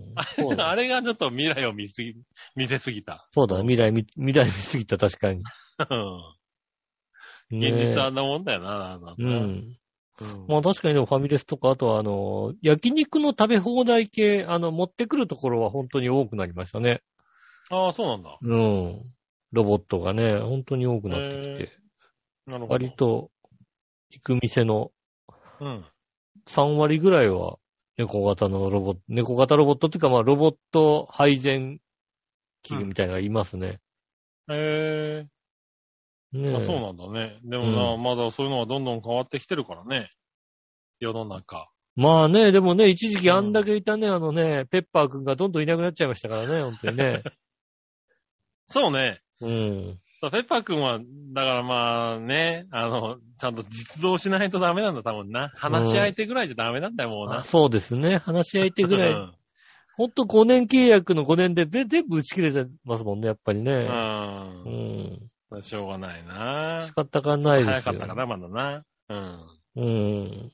[0.61, 2.15] あれがちょっと未来を見すぎ、
[2.55, 3.27] 見せすぎた。
[3.31, 5.43] そうだ、未来見、未来見すぎた、確かに。
[5.91, 7.59] うん。
[7.59, 9.79] ね現実はあんなもんだよな、なんかうん
[10.49, 17.03] まあ確かにでもファミレスとか、あとはあの、焼肉の食べ放題系、あの、持ってくるところは本当に多くなりましたね。
[17.71, 18.39] ああ、そうなんだ。
[18.41, 19.03] うん。
[19.53, 21.79] ロボットがね、本当に多くなってきて。
[22.47, 22.73] なるほど。
[22.73, 23.31] 割と、
[24.11, 24.93] 行く店の
[25.61, 25.85] うん。
[26.47, 27.59] 3割ぐらいは、
[27.97, 31.81] 猫型のロボット、猫型ロボットっていうか、まあ、ロボット配膳
[32.63, 33.81] 器具みたいなのがいますね。
[34.49, 35.36] へえねえ
[36.57, 37.39] あ、そうなんだね。
[37.45, 40.11] でもな、うまだそういうのはどんどん変わってきてるからね。
[41.01, 41.69] 世の中。
[41.95, 47.23] まあね、でもね、一時期あんだけいたね、あのね、ペッパーくんがどんどんいなくなっちゃいましたからね、本当にね。
[48.69, 49.23] そうね。
[49.41, 49.99] うん。
[50.21, 55.53] そうペッパーくんは、だからまあね、あの、ちゃんと実動しないとダメなんだ、多分な。
[55.57, 57.39] 話し相手ぐらいじゃダメなんだよ、もうな。
[57.39, 58.19] あそうですね。
[58.19, 59.13] 話し相手ぐらい。
[59.13, 59.35] うん
[59.97, 63.73] ほんと5年契約の5年でぜ全部打ち切れてますもんね、やっぱりね。
[63.73, 64.69] う。
[64.69, 65.63] うんん。
[65.63, 66.93] しょうがないな仕。
[66.95, 67.73] 方がないですよ。
[67.73, 68.83] 早かったかな、まだな。
[69.09, 69.57] うん。
[69.77, 70.53] うん。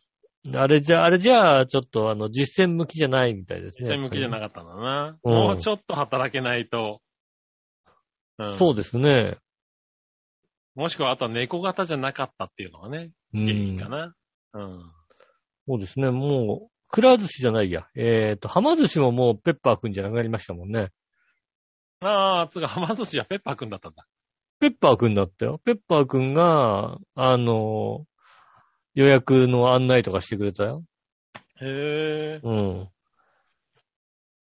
[0.54, 3.88] あれじゃ、あれじゃあ、ちょっとあの、実践向きじゃないみたいですね。
[3.88, 5.18] 実践向きじゃなかったんだな。
[5.22, 7.00] うんもうちょっと働けないと。
[8.38, 9.38] うんそうですね。
[10.74, 14.14] もしくは、あとは猫型じゃなかったっていうのがね、うん原因かな。
[14.54, 14.92] うん。
[15.68, 16.10] そうですね。
[16.10, 17.86] もう、くら寿司じゃないや。
[17.94, 20.90] えっ、と、はま寿司ももうペッパーくんじゃなくなりましたもんね。
[22.00, 24.06] ああ、つうか、はま寿司はペッパーくんだったんだ。
[24.62, 25.60] ペッパーくんだったよ。
[25.64, 28.06] ペッパーくんが、あの、
[28.94, 30.84] 予約の案内とかしてくれたよ。
[31.60, 32.40] へえ。
[32.44, 32.88] うん。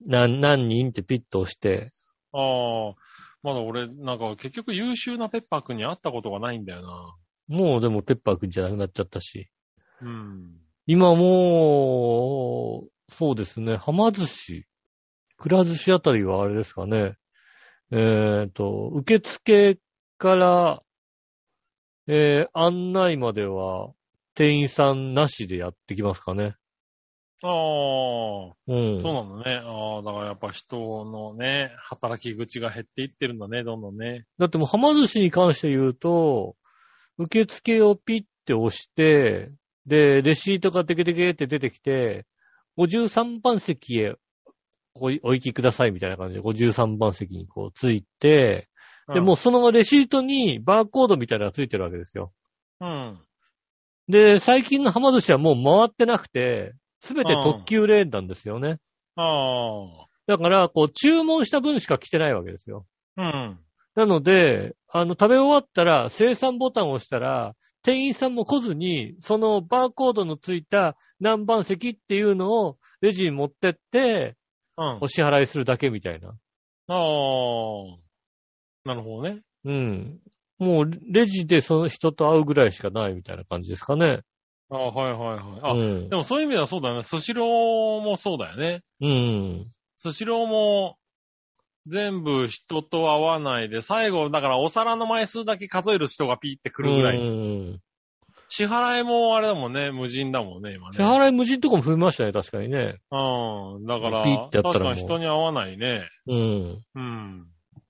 [0.06, 1.94] 何、何人ってピッと押して、
[2.34, 2.96] ああ、
[3.44, 7.16] まだ俺、なんか結局優秀なペッパーくんに会ったことがないんだよな。
[7.48, 9.50] もうでもペッパーくんじゃなくなっちゃったし。
[10.02, 10.58] うん。
[10.86, 14.66] 今もう、そうですね、はま寿司、
[15.38, 17.16] くら寿司あたりはあれですかね。
[17.92, 19.80] えっ、と、受付
[20.20, 20.84] から、
[22.08, 23.92] えー案内までは、
[24.36, 26.56] 店員さんなしでやってきますかね。
[27.42, 29.02] ああ、うん。
[29.02, 29.62] そうなんだね。
[29.64, 34.26] ああ、だからやっぱ人のね、働き口が減っていってるんだね、どんどんね。
[34.38, 36.56] だってもう、はま寿司に関して言うと、
[37.18, 39.52] 受付をピッて押して、
[39.86, 42.26] で、レシートがテケテケって出てきて、
[42.78, 44.16] 53番席へ
[44.96, 48.68] おお行きくださいみたいな感じで、53番席にこうついて、
[49.14, 52.32] で、もうそのレシートにバーコードみたいなのがついてるわけですよ。
[52.82, 53.20] うん、うん。
[54.08, 58.80] で、最近のはま寿司はもう回ってなくて、すべて特急レーンなんですよね。
[59.16, 62.86] あだから、こう、注文した分しか来てないわけですよ。
[63.16, 63.60] あ、うん。
[63.96, 74.36] なので、あの、食べ終わったら、生産ボタンを押したら、店員さんも来ずに、そのバーコードのついた何番席っていうのをレジに持ってって、
[74.78, 75.00] うん。
[75.02, 76.30] お支払いするだけみたいな。
[76.88, 76.98] ああ、
[78.86, 79.42] なるほどね。
[79.66, 80.20] うん。
[80.58, 84.22] もう、レジでその人と会うぐらいしかないみたいな感じですかね。
[84.70, 85.60] ああ、はいはいはい。
[85.64, 86.16] あ、うんで。
[86.16, 87.04] もそういう意味ではそうだよね。
[87.04, 88.82] スシローもそうだよね。
[89.02, 89.66] うん。
[89.98, 90.98] スシローも
[91.88, 97.18] 全部人と会わないで、最後、だからお皿の枚数だけ数える人がピーって来るぐらい。
[97.18, 97.80] うん。
[98.48, 100.98] 支払いもあれだもんね、無人だもんね、今ね。
[100.98, 102.98] 支払い無人とかも増えましたね、確かにね。
[103.12, 103.86] うん。
[103.86, 106.08] だから、ピッてやったら確かに人に会わないね。
[106.28, 106.84] うん。
[106.96, 107.48] うん。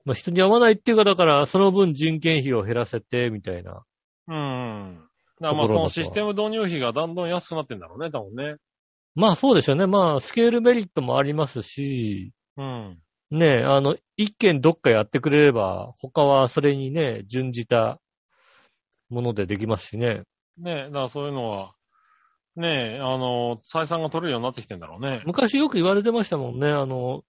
[0.09, 3.83] まあ、人に会わないっていうか、だから、その分人件費を減らせて、みたいな。
[4.27, 5.03] うん。
[5.39, 8.55] だまあそのシステム導入費がだんどん安くなってんだろうね、多分ね。
[9.13, 9.85] まあそうですよね。
[9.85, 12.97] まあ、スケールメリットもありますし、うん。
[13.29, 17.99] ね、あの、一件どっかやってくれれば、他はそれにね、準じた
[19.09, 20.23] ものでできますしね。
[20.57, 21.73] ねだからそういうのは、
[22.55, 25.21] ねあの、採算が取れるようになってきてんだろうね。
[25.27, 26.67] 昔よく言われてましたもんね。
[26.67, 27.23] あの、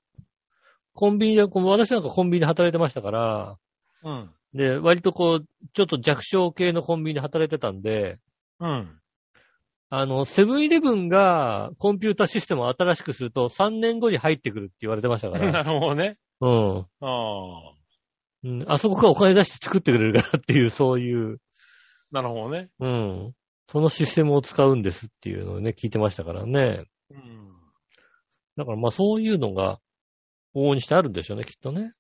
[1.01, 3.57] コンビニで、私なんかコンビニで働いてましたから、
[4.05, 4.31] うん。
[4.53, 8.19] で、割とこう、ちょっと弱小系のコンビニで働いてたんで、
[8.61, 9.01] うん。
[9.89, 15.63] あの、セブンイレブンがコンピュータシステムを新しくすると3年後に入ってくるって言われてましたかなら。
[15.63, 16.19] るほどね。
[16.43, 16.79] うん。
[16.81, 17.73] ああ。
[18.45, 18.65] うん。
[18.69, 21.39] あそこがお金出して作ってくれるからっていう、そういう、
[22.13, 22.69] なるほどね。
[22.79, 23.35] うん。
[23.69, 26.85] そのシステムを使うんですっていうのをね、聞いてましたからね。
[27.11, 27.49] うん。
[28.59, 29.79] だからまあそういうのが、
[30.55, 31.93] 往々にしてあるんでしょうね、きっとね。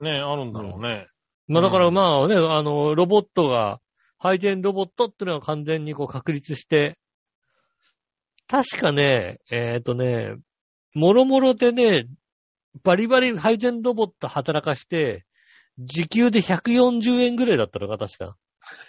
[0.00, 1.06] ねあるんだろうね。
[1.48, 3.80] まあだからうんまあね、あの、ロボットが、
[4.18, 6.96] 配電ロボットっていうのが完全にこう確立して、
[8.46, 10.36] 確かね、えっ、とね、
[10.94, 12.06] もろもろでね、
[12.84, 15.24] バリバリ配電ロボット働かして、
[15.78, 18.36] 時給で140円ぐらいだったのか、確か。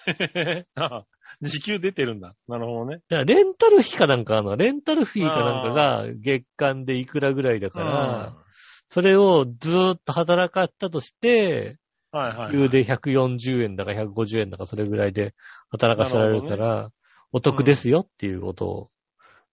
[0.75, 1.05] あ
[1.41, 2.35] 時給出てるんだ。
[2.47, 3.01] なるほどね。
[3.09, 8.35] レンタル費かなんかあの、レンタルフィーかなんかが月間でいくらぐらいだから、
[8.93, 11.79] それをずーっと働かったとして、
[12.13, 15.33] うんはいはい、給で140円だか150円だかそれぐらいで
[15.71, 16.91] 働かせられるから、
[17.31, 18.89] お得ですよっていうことを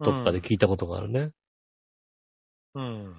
[0.00, 1.30] どっかで聞いたことがあるね。
[2.74, 3.16] うん。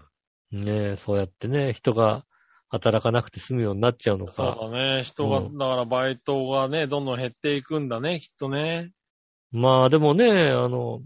[0.52, 0.64] うん。
[0.64, 2.24] ねえ、そうやってね、人が
[2.70, 4.70] 働かなくて済むようになっちゃうのそうか。
[4.70, 5.02] だね。
[5.04, 8.92] 人が、うんだからバイトがね、どんどん減っていくんだね、きっとね。
[9.52, 11.02] まあでもね、あの、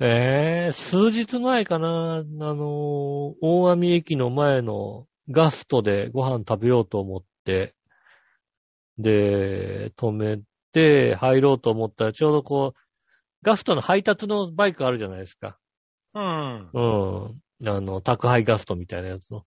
[0.00, 7.74] ええ数日前かな、あの、大網駅の前のガストでご飯食べようと思って、
[8.98, 10.40] で、止め
[10.72, 12.80] て入ろうと思ったら、ちょうどこう、
[13.42, 15.58] ガストの配達のバイクあるじゃないですか。
[16.14, 16.70] うん。
[16.72, 16.80] う
[17.64, 17.68] ん。
[17.68, 19.44] あの、宅配ガストみたいなやつの。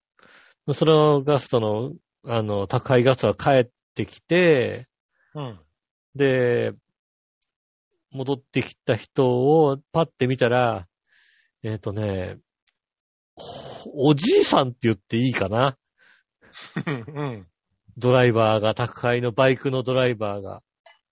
[0.74, 1.94] そのガストの、
[2.26, 4.88] あの、宅配ガストが帰ってきて、
[5.34, 5.60] うん。
[6.16, 6.74] で、
[8.12, 10.88] 戻ってきた人をパッて見たら、
[11.64, 12.38] えっ、とね、
[13.94, 15.78] おじいさんって言っていいかな？
[16.86, 17.48] うん。
[17.98, 20.62] ドライバーが、宅配のバイクのドライバーが。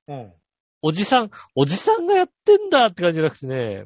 [0.08, 0.34] うん。
[0.82, 3.86] おじさん、おじさんがやってんだって感じじゃなくてね、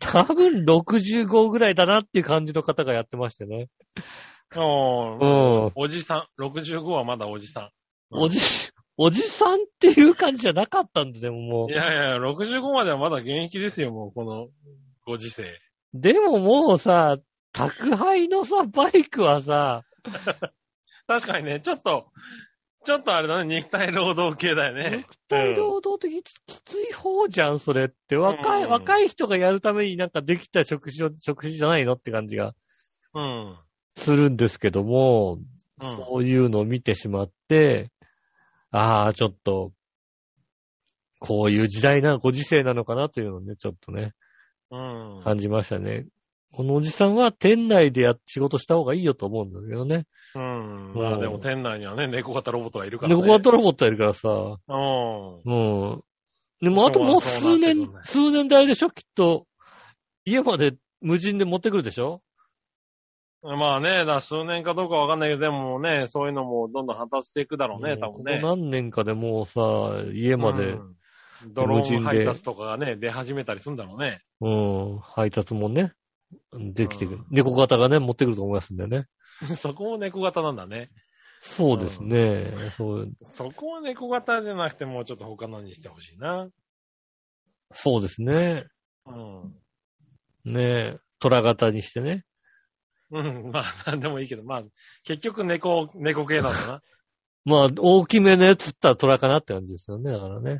[0.00, 3.68] 多分65ぐらいだなっていう感じの方がやってましてね。
[4.56, 5.72] うん。
[5.74, 6.42] おじさん。
[6.42, 7.70] 65はまだおじさん。
[8.10, 8.38] おじ、
[9.00, 14.48] おじさんっていう感じじゃなかったんで、でももいやいや、65まではまだ現役ですよ、もう、この
[15.06, 15.44] ご時世。
[15.44, 15.46] う。
[15.94, 17.16] でももうさ、
[17.52, 19.84] 宅配のさ、バイクはさ、
[21.06, 22.08] 確かにね、ちょっと、
[22.84, 24.98] ちょっとあれだね、肉体労働系だよね。
[24.98, 28.16] 肉体労働的ききつい方じゃん、それって。
[28.16, 32.54] 若い、うん若い人がやるためになんかできた食事を、食事じゃないのって感じが
[33.14, 33.58] うん。
[33.96, 35.38] するんですけども、
[35.80, 35.96] うん。
[35.96, 37.90] そういうのを見てしまって、
[38.70, 39.72] ああ、ちょっと、
[41.20, 44.12] こういう時代な、ご時世なのかなというのをね、ちょっとね、
[44.70, 45.22] うん。
[45.24, 46.06] 感じましたね。
[46.52, 50.06] このおじさんは店内でや、仕事した方がいいよと思うんですけどね。
[50.34, 50.92] うん。
[50.94, 53.22] まあでも店内にはね、猫型ロボットがいるかで、らね。
[53.22, 55.34] ここはトロボットやるからさ、うん。
[55.44, 56.02] うん。
[56.60, 58.90] でもあともう数そうなってく年るね、数年代でしょ？
[58.90, 59.46] きっと、
[60.24, 62.22] 家まで無人で持ってくるでしょ？
[63.42, 68.40] まあね、だ数年かどうかわかんないけど、でもね、そういうのもどんどん発達していくだろうね、多分ね。
[68.40, 69.60] ここ何年かでもうさ、
[70.12, 70.98] 家まで、うん
[71.46, 74.22] ドローン配達とかがね、出始めたりするんだろうね。
[74.40, 75.92] うん、配達もね、
[76.52, 77.26] できてくるうん。
[77.30, 79.06] 猫型がね、持ってくると思いますんでね。
[79.56, 80.90] そこも猫型なんだね。
[81.40, 82.70] そうですね。
[82.72, 86.48] そう、そこは猫型じゃなくてもうちょっと他のにしてほしいな。
[87.70, 88.66] そうですね。
[89.06, 89.12] う
[90.50, 90.52] ん。
[90.52, 92.24] ねえ、虎型にしてね。
[93.10, 94.64] うん、まあ、なんでもいいけど、まあ、
[95.04, 96.82] 結局猫、猫系なんだな。
[97.44, 100.12] まあ、大きめのやつったら虎かなって感じですよね。
[100.12, 100.58] だからね。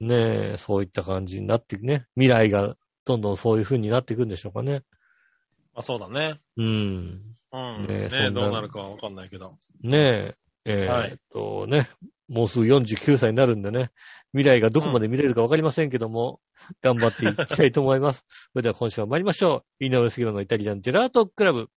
[0.00, 2.06] ねえ、そういった感じになってね。
[2.14, 4.82] 未来がどんどんそういう風になっていくんでしょうかね。
[5.74, 6.40] あ、そうだね。
[6.56, 7.22] うん。
[7.52, 7.86] うん。
[7.86, 9.56] ねねそんなどうなるかはわかんないけど。
[9.82, 11.88] ねえ、えーっとね、
[12.28, 13.90] もうすぐ49歳になるんでね、
[14.32, 16.40] 未来がどこまで見れるかわかりませんけども、
[16.82, 18.24] 頑張っていきたいと思います。
[18.52, 19.84] それでは今週は参りましょう。
[19.84, 21.68] 井上杉村のイタリアンジェラートクラブ。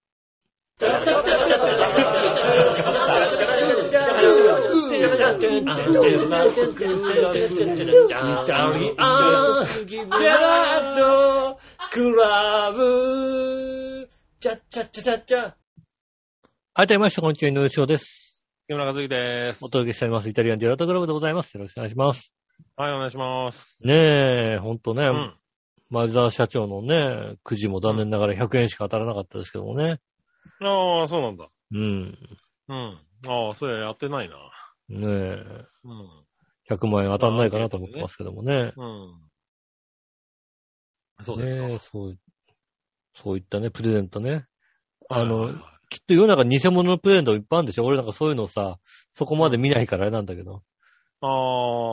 [16.73, 18.28] はい、どうもみなさんこんにちは、井上翔です。
[18.69, 19.69] 木村和之ですお。
[19.69, 20.29] 届けしております。
[20.29, 21.51] イタリアンジェラートクラブでございます。
[21.55, 22.31] よろしくお願いします。
[22.77, 23.79] はい、お願いします。
[23.81, 25.35] ねえ、ほんとね、うん。
[25.89, 29.99] 前澤社長のね、くじも残念ながら100円しか当たらなかったですけどもね。
[30.63, 31.49] ああ、そうなんだ。
[31.71, 32.15] うん。
[32.67, 32.99] うん。
[33.25, 34.35] ああ、そうや、やってないな。
[34.87, 36.09] ねえ、うん。
[36.69, 38.71] 100万円当たんないかなと思ってますけどもね。
[38.77, 39.19] うん。
[41.25, 41.63] そうですか。
[41.63, 42.19] ねえ、そう、
[43.15, 44.45] そういったね、プレゼントね。
[45.09, 47.85] あのはいはいはいきっと世の中偽物のプレゼントいっぱいあるんでしょ？
[47.85, 48.77] 俺なんかそういうのさ、
[49.13, 50.61] そこまで見ないからあれなんだけど。
[51.21, 51.27] あ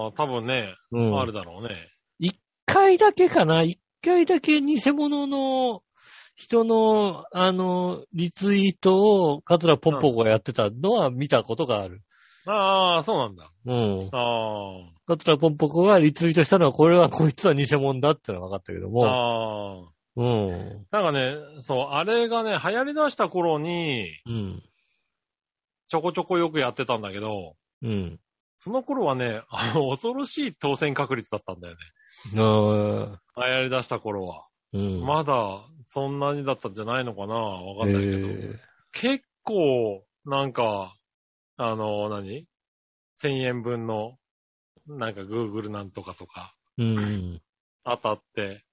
[0.09, 1.19] あ、多分ね、うん。
[1.19, 1.71] あるだろうね。
[2.19, 3.63] 一回だけかな？
[3.63, 5.83] 一回だけ偽物の
[6.35, 12.03] 人の、あの、リツイートをカツラポンポコがやってたのは見たことがある。
[12.47, 13.51] ああ、そうなんだ。
[13.65, 14.09] うん。
[14.13, 18.91] あカツラポンポコがリツイートしたのは、これはこいつは偽物だってのは分かったけどあ。
[18.91, 19.07] も。
[19.07, 19.93] ああ。
[20.17, 20.87] うん。
[20.91, 24.63] なんかね、そう、あれがね、流行り出した頃に、うん。
[25.89, 28.19] ちょこちょこよくやってたんだけど、うん。
[28.59, 31.81] その頃はね、あの、恐ろしい当選確率だったんだよね。
[32.41, 33.47] ああ。
[33.49, 34.47] 流行り出した頃は。
[34.73, 35.05] うん。
[35.05, 38.29] まだ、そんなにだったんじゃないのかなわかんないけど。
[38.29, 38.59] え
[38.93, 40.97] 結構、なんか、
[41.59, 42.47] あの、何
[43.23, 44.17] ?1000 円分の、
[44.87, 47.43] なんか Google なんとかとかーうん。
[47.85, 48.65] 当たって、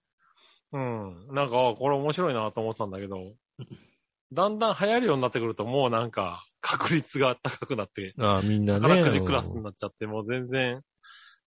[0.74, 1.28] うん。
[1.34, 3.34] なんか、あこれ面白いなと思ってたんだけど、
[4.34, 8.80] だんだん流行るようになってくると、もうなんか、確率が高くなって、ああ、みんなね。
[8.82, 10.82] 宝くじクラスになっちゃって、もう全然、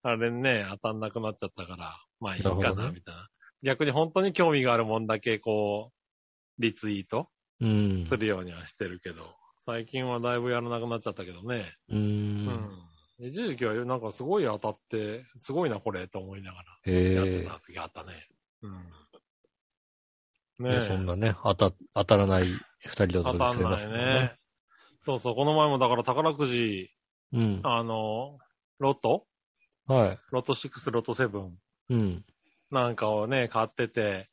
[0.03, 3.27] あれね、当たんなくなっちゃったから、まあいいかな、みたいな。
[3.63, 8.05] 逆に本当に興味があるもんだけ、こう、リツイートうん。
[8.07, 11.75] するようにはしてるけど、最近はだいぶやらなくなっちゃったけどね。
[11.89, 11.95] う。
[11.95, 12.87] うんん。
[13.19, 17.47] 一時期はなんかすごい当たって、すごいなこれと思いながへらやってえ。
[17.47, 18.27] た時あったね。
[18.61, 18.93] うん。
[20.59, 20.81] ね。
[20.81, 22.45] そんなね、当た、当たらない
[22.85, 24.35] 二人だと当たんないね。。
[25.05, 26.89] そうそう、この前もだから宝くじ、
[27.33, 27.61] うん。
[27.63, 28.37] あの、
[28.79, 29.25] ロト？
[29.87, 30.19] はい。
[30.31, 31.55] ロト6、ロト7
[31.89, 32.25] うん。
[32.71, 34.29] なんかをね、買ってて、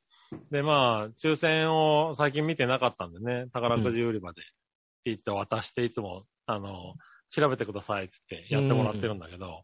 [0.50, 4.42] で、まあ、抽選を最近見てなかったんでね、宝くじ売り場で
[5.04, 6.94] 行って渡して、いつも、あの、
[7.30, 9.62] 調べてくださいって言ってやってもらってるんだけど、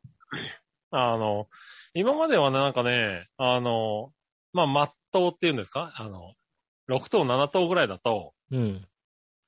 [0.92, 1.48] あの、
[1.94, 4.12] 今まではね、なんかね、あの、
[4.52, 5.92] まあ、マットっていうんですか？
[5.96, 6.34] あの、
[6.90, 8.86] 6等、7等ぐらいだと、うん。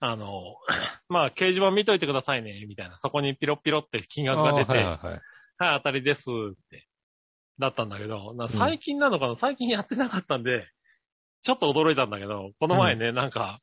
[0.01, 0.57] あの、
[1.09, 2.99] まあ、掲示板見といてくださいね、みたいな。
[3.01, 5.20] そこにピロッピロって金額が出て、はいはいはい。
[5.59, 6.88] はい、当たりですって、
[7.59, 10.66] だったんだけど、最近なのかな、最近やってなかったんで、
[11.43, 13.61] ちょっと驚いたんだけど、この前ね、なんか、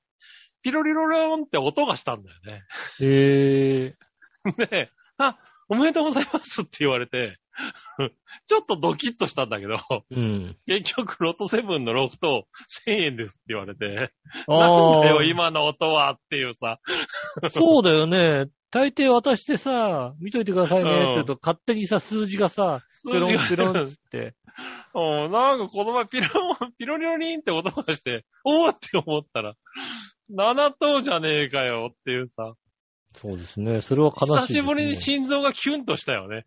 [0.62, 2.64] ピロリロロンって音がしたんだよね。
[3.00, 3.96] へえ。
[4.70, 5.38] で、あ、
[5.70, 7.38] おめでとうございますって言われて、
[8.48, 9.78] ちょっとドキッとしたんだけど、
[10.12, 10.58] うん。
[10.68, 12.48] 結局ロトセブンのロフト
[12.88, 14.12] 1000円ですって言われて、
[14.48, 15.24] あなんだよあ。
[15.24, 16.80] 今の音はっていうさ、
[17.50, 18.46] そうだよね。
[18.72, 22.82] 大抵渡してさ、見といてくださいねって言うと、勝手にさ、数字がさ、
[23.12, 24.36] ペロンペロンって。
[24.94, 29.54] うんなんかこの前ピロン、ピロリロリンって音がして、おーって思ったら、
[30.32, 32.54] 7等じゃねえかよっていうさ、
[33.14, 33.82] そうですね。
[33.82, 34.40] それは悲しいね。
[34.42, 36.46] 久しぶりに心臓がキュンとしたよね。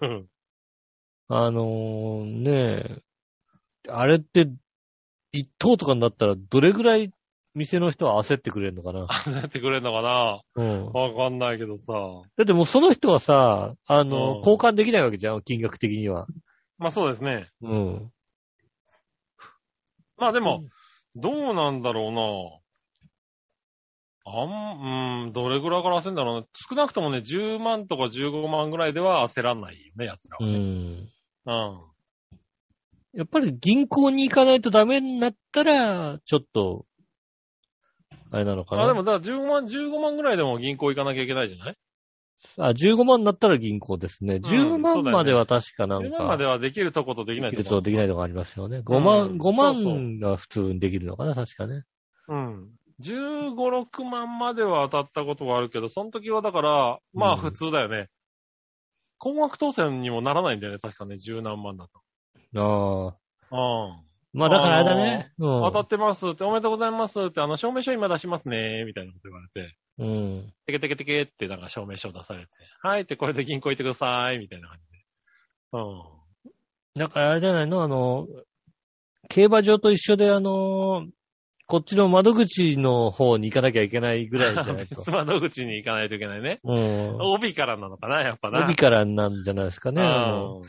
[0.00, 0.26] うん
[1.32, 3.02] あのー、ねえ、
[3.88, 4.50] あれって、
[5.32, 7.12] 一等とかになったら、どれぐらい
[7.54, 9.06] 店の人は焦ってくれるのかな？
[9.08, 10.40] あ、やってくれんのかな？
[10.56, 10.86] うん。
[10.92, 11.92] わかんないけどさ。
[12.36, 16.26] だってもうその人はさ、あの、うん交換できないわけじゃん、金額的には。
[16.78, 17.48] まあそうですね。
[17.62, 18.12] うん。
[20.16, 20.64] まあでも、
[21.14, 22.59] どうなんだろうな。
[24.32, 26.46] あん、うん、どれぐらいから焦るんだろうね。
[26.68, 30.58] 少なくともね、10万とか15万ぐらいでは焦らないよね、奴らうはね。
[30.58, 30.60] ん。
[31.46, 31.90] うん。
[33.12, 36.86] やっぱり銀行に行かないとダメになったら、ちょっと、
[38.30, 38.84] あれなのかな。
[38.84, 41.76] あ、でも、だから15万、15万ぐらいでも銀行行かなきゃいけないじゃない？
[42.56, 44.36] あ、15万になったら銀行ですね。
[44.36, 48.80] 10そうだよ万ねまでは確かなん10か、万まではできるとことできないできるとことできないとこありますよね。
[48.82, 51.82] 5万、うん5そうそう万が普通にできるのかな、確かね。
[52.28, 52.68] うん。
[53.00, 58.08] 15、6万までは当たったことがあるけど、その時はだから、まあうん普通だよね。
[59.18, 62.00] 高額当選にもならないんだよね、確かね、十何万だと。
[62.56, 63.16] あ
[63.52, 63.86] あ。
[63.86, 64.38] うん。
[64.38, 65.32] まあだからあれだね。
[65.38, 65.60] うん。
[65.62, 70.54] 当たってますって、おめでとうございますって、あの、証明書今出しますね、みたいなこと言われて、うん。
[70.66, 75.04] テケテケテケってなんか証明書出されて、はいってこれで銀行行ってください、みたいな感じで。
[75.72, 75.78] う
[76.98, 77.00] ん。
[77.00, 77.82] だからあれじゃないの？
[77.82, 78.26] あの、
[79.28, 81.06] 競馬場と一緒であの、
[81.70, 85.10] こっちの窓口の方に行かなきゃいけないぐらいじゃないと別。
[85.14, 86.58] 窓口に行かないといけないね。
[86.64, 87.16] うん。
[87.20, 88.64] 帯からなのかな、やっぱな。
[88.64, 90.02] 帯からなんじゃないですかね。
[90.02, 90.06] う
[90.58, 90.62] ん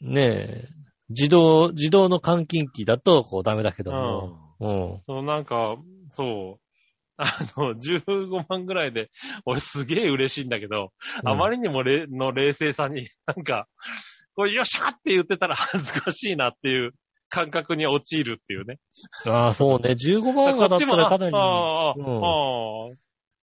[0.00, 0.68] ねえ。
[1.10, 4.38] 自動、自動の換金機だと、こうダメだけども。
[4.60, 5.02] うん。
[5.06, 5.76] そう、なんか、
[6.10, 6.60] そう。
[7.18, 9.10] あの、15万ぐらいで、
[9.44, 10.92] 俺すげえ嬉しいんだけど、
[11.24, 11.56] あまり。
[11.56, 13.66] りにもれの冷静さに、なんか、
[14.34, 16.92] これよっしゃって言ってたら恥ずかしいなっていう
[17.28, 18.78] 感覚に陥るっていうね。
[19.26, 19.90] ああ、そうね。
[19.90, 21.32] 15万こがだったらかなり。
[21.34, 22.24] ああ、うん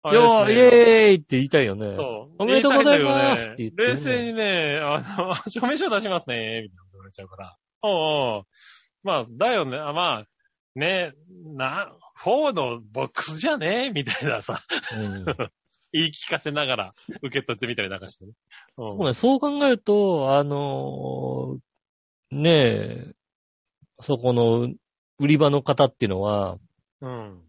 [0.07, 1.95] ああ、いやあれですねイエーイって言いたいよね。
[1.95, 2.35] そう。
[2.39, 7.57] おめでとうございます言いって言ってね冷静にね、あの、 証明書出しますね、みたいなこと言われちゃうから。
[7.83, 8.45] おうおう
[9.03, 9.79] まあ、だよね。
[9.79, 11.13] あまあ、ね、
[11.57, 13.93] な、4のボックスじゃね？
[13.95, 14.61] みたいなさ、
[14.97, 15.25] うん。
[15.93, 18.33] 言い聞かせながら受け取ってみたりなんかしてね。
[18.79, 21.59] うんそうね、そう考えると、あのー
[22.31, 23.14] ねえ、
[24.01, 24.69] そこの
[25.19, 26.59] 売り場の方っていうのは、
[27.01, 27.43] うん。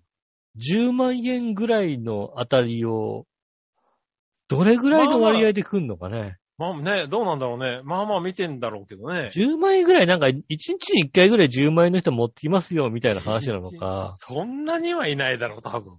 [0.58, 3.26] 10万円ぐらいの当たりを、
[4.48, 6.38] どれぐらいの割合で来んのかね。
[6.58, 7.82] まあね、どうなんだろうね。
[7.84, 9.30] まあまあ見てんだろうけどね。
[9.36, 14.16] 10万円ぐらい、なんか1日に1回ぐらい10万円の人持ってきますよ、みたいな話なのか。
[14.22, 15.98] そんなにはいないだろう、多分。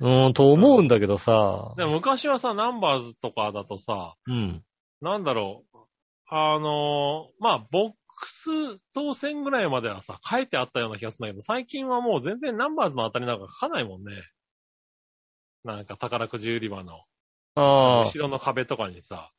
[0.00, 1.74] うーん、と思うんだけどさ。
[1.76, 4.64] でも昔はさ、ナンバーズとかだとさ、うん。
[5.00, 5.78] なんだろう。
[6.30, 14.12] あのーまあ、ボックス当選ぐらいまではさ、書いてあったような気がするんだけど、最近はもう全然ナンバーズの当たりなんか書かないもんね。
[15.64, 17.02] なんか宝くじ売り場の、
[17.54, 19.30] ああ、後ろの壁とかにさ、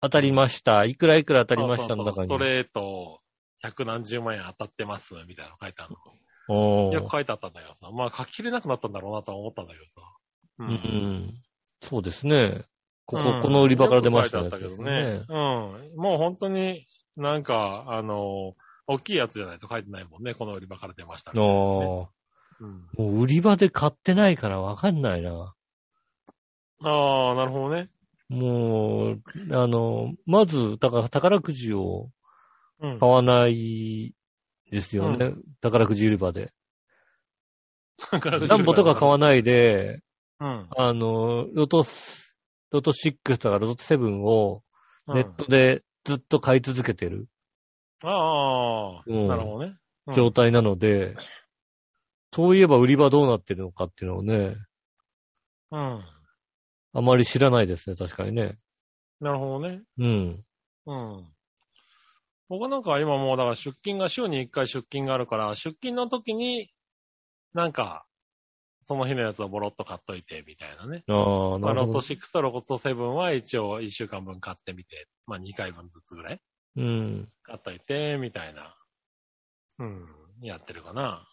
[0.00, 0.84] 当たりました。
[0.84, 2.28] いくらいくら当たりましたの中に。
[2.28, 3.20] そうそうそうストレート、
[3.60, 5.96] 百何十万円当たってます、みたいなの書いてある
[6.48, 6.92] おの。
[6.92, 7.90] よく書いてあったんだけどさ。
[7.90, 10.00] まあ、書ききれなくなったんだろうなとは思ったんだけどさ。
[10.60, 11.34] ううんうん。
[11.82, 12.64] そうですね。
[13.06, 15.24] ここ、うんこの売り場から出ましたよく書いてあったけどね。
[15.28, 15.96] うん。
[15.96, 16.86] もう本当に
[17.18, 18.54] なんか、あの、
[18.86, 20.34] 大きいやつじゃないと書いてないもんね。
[20.34, 22.10] この売り場から出ましたああ、も
[22.60, 22.88] うん。
[22.96, 25.54] う売り場で買ってないからわかんないな。
[26.82, 27.90] ああ、なるほどね。
[28.28, 32.10] もう、あの、まず、だから宝くじを
[32.80, 33.00] うん。
[33.00, 34.14] 買わない
[34.70, 35.34] ですよね。
[35.60, 36.52] 宝くじ売り場で。
[38.48, 40.00] 何歩とか買わないで、
[40.38, 40.68] うん。
[40.76, 42.36] あの、ロトス、
[42.70, 44.62] ロト6とかロト7を
[45.08, 47.28] うんネットでずっと買い続けてる
[48.02, 49.76] ああ、うんなるほどね。
[50.06, 51.14] うん状態なので、
[52.32, 54.56] そういえば売り場どうなってるのかっていうのをね、
[55.70, 56.02] うん。
[56.94, 58.56] あまり知らないですね、確かにね。
[59.20, 59.82] なるほどね。
[59.98, 60.44] うん。
[60.86, 61.28] うん。
[62.48, 66.70] 僕はなんか今もうだから出勤が週に1回出勤があるから、出勤の時に、
[67.52, 68.06] なんか、
[68.88, 71.04] その日のやつをボロッと買っといて、みたいなね。
[71.08, 72.14] ああ、まあ、なるほどロト。
[72.14, 76.40] 6とロト7は一応1週間分買ってみて、まあ2回分ずつぐらい
[76.76, 77.28] うん。
[77.42, 78.74] 買っといて、みたいな。
[79.80, 80.06] うん。
[80.40, 81.28] やってるかな。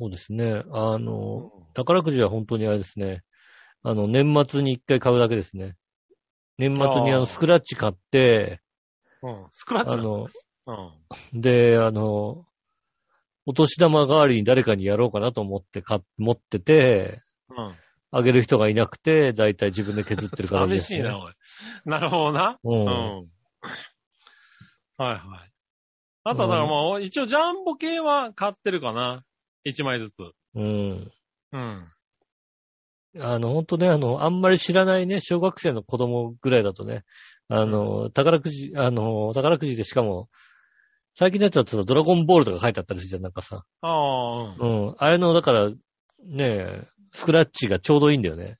[0.00, 0.64] そうですね。
[0.72, 3.22] あの、宝くじは本当にあれですね。
[3.84, 5.76] あの、年末に一回買うだけですね。
[6.58, 8.60] 年末にあの、スクラッチ買って、
[9.22, 9.46] うん。
[9.52, 10.28] スクラッチなあの、
[10.66, 10.72] う
[11.36, 11.40] ん。
[11.40, 12.46] で、あの、
[13.48, 17.74] お年玉代わりに誰かにやろうかなと思って買っ、持ってて、うん。
[18.10, 20.98] あげる人がいなくて、だいたい自分で削ってる感じです、ね。
[20.98, 21.32] 寂しいな、おい。
[21.86, 22.58] なるほどな。
[22.62, 22.70] う。
[22.70, 22.86] うんん。
[24.98, 25.52] はいはい。
[26.24, 29.24] あとはだからまあ、一応ジャンボ系は買ってるかな。
[29.64, 30.30] 一枚ずつ。
[30.54, 31.10] うん。
[31.52, 31.88] うん。
[33.18, 37.04] あの、本当ね、あの、あんまり知らないね、小学生の子供ぐらいだとね、
[37.48, 40.28] あの、宝くじ、あの、宝くじでしかも、
[41.18, 43.64] 最近のやつだとドラゴンボールとか書いてあったりするじゃん、なんかさ。
[43.82, 44.86] ああ、うん。
[44.86, 44.94] うん。
[44.98, 45.76] あれの、だから、ね
[46.38, 48.56] え、スクラッチがちょうどいいんだよね。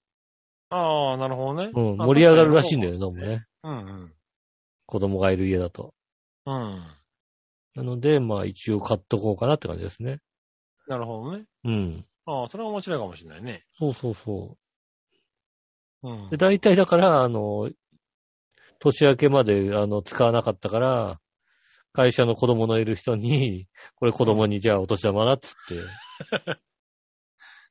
[0.69, 1.71] ああ、なるほどね。
[1.73, 2.03] うん。
[2.03, 3.25] あ盛り上がるらしいんだよね、どうも。
[3.25, 3.47] ね。
[3.63, 4.13] うん
[4.87, 5.95] 子供がいる家だと。
[6.47, 6.55] うん。
[6.55, 6.87] うん。
[7.77, 10.19] なので、まあ一応買っとこうかなって感じですね。
[10.89, 11.45] なるほどね。
[11.65, 12.07] うん。
[12.27, 13.67] ああ、それは面白いかもしれないね。
[13.79, 14.57] そうそうそ
[16.03, 16.09] う。
[16.11, 16.37] うんで、。
[16.37, 17.71] 大体だから、あの、
[18.81, 21.21] 年明けまで、あの、使わなかったから、
[21.93, 23.67] 会社の子供のいる人に、
[23.97, 25.75] これ子供にじゃあお年玉なっつって、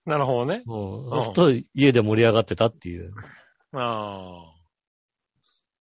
[0.05, 0.63] なるほどね。
[0.65, 1.03] うん。
[1.05, 3.13] うんそうすると家で盛り上がってたっていう、
[3.73, 4.53] ああ。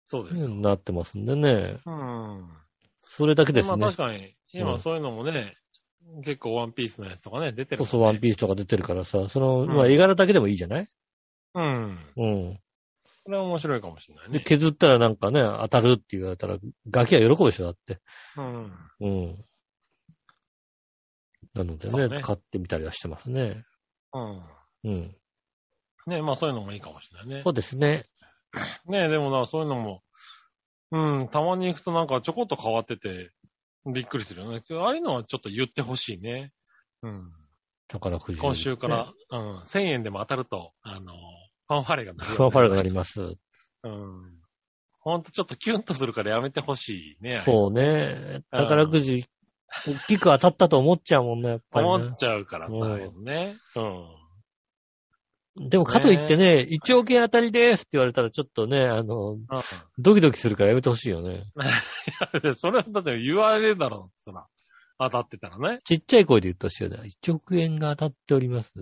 [0.07, 0.49] そうですよ。
[0.49, 1.79] なってますんでね。
[1.85, 2.49] うん。
[3.05, 3.75] それだけですね。
[3.75, 5.57] まあ確かに、うん今そういうのもね、
[6.23, 7.77] 結構ワンピースのやつとかね、出てるね。
[7.77, 10.87] そうそう、ワンピースとか出てるからさ、その、うんまあ絵柄だけでもいいじゃない？
[11.53, 12.13] うん。
[12.15, 12.59] うん。
[13.27, 14.43] それは面白いかもしれないで、ね。
[14.45, 16.57] 削ったらなんかね、当たるって言われたら、
[16.89, 17.99] ガキは喜ぶでしょ、だって。
[18.37, 18.71] うん。
[19.01, 19.45] うん。
[21.53, 23.65] なのでね、ね買ってみたりはしてますね。
[24.13, 24.43] うん。
[24.85, 25.15] うん。
[26.07, 27.49] ねまあそういうのもいいかもしれないねそ。
[27.49, 28.05] うですね。
[28.87, 30.03] ねでもな、そういうのも、
[30.91, 33.31] うん、たまに行くとなんかちょこっと変わってて、
[33.93, 34.63] びっくりするよね。
[34.71, 36.53] ああいうのはちょっと言ってほしいね。
[37.03, 37.33] うん。
[37.89, 38.39] 宝くじ。
[38.39, 41.13] 今週から、ねうん、1000円でも当たると、あの、
[41.67, 42.23] ファンファレが鳴。
[42.23, 43.21] ファンファレがなります。
[43.21, 44.37] うん。
[44.99, 47.39] ほんとちょっとキュンとするからやめてほしいね。
[47.39, 48.41] そうね。
[48.51, 49.25] 宝くじ、
[49.85, 52.15] 大きく当たったと思っちゃうもんね、やっぱりね思っ。
[52.17, 53.57] ちゃうからさ、うんね。
[53.75, 53.79] う
[55.63, 55.69] ん。
[55.69, 59.47] でも、かといってね、1億円当たりですって言われたらちょっとね、あの、うん。
[59.97, 61.43] ドキドキするからやめてほしいよね。
[62.57, 64.45] それはだって言われるだろう、そら。
[64.99, 65.79] 当たってたらね。
[65.83, 67.09] ちっちゃい声で言ってほしいよね。
[67.23, 68.73] 1億円が当たっております。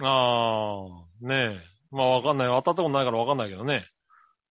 [0.00, 1.77] ああ、ねえ。
[1.90, 2.48] まあわかんない。
[2.48, 3.86] 当たったことないからわかんないけどね。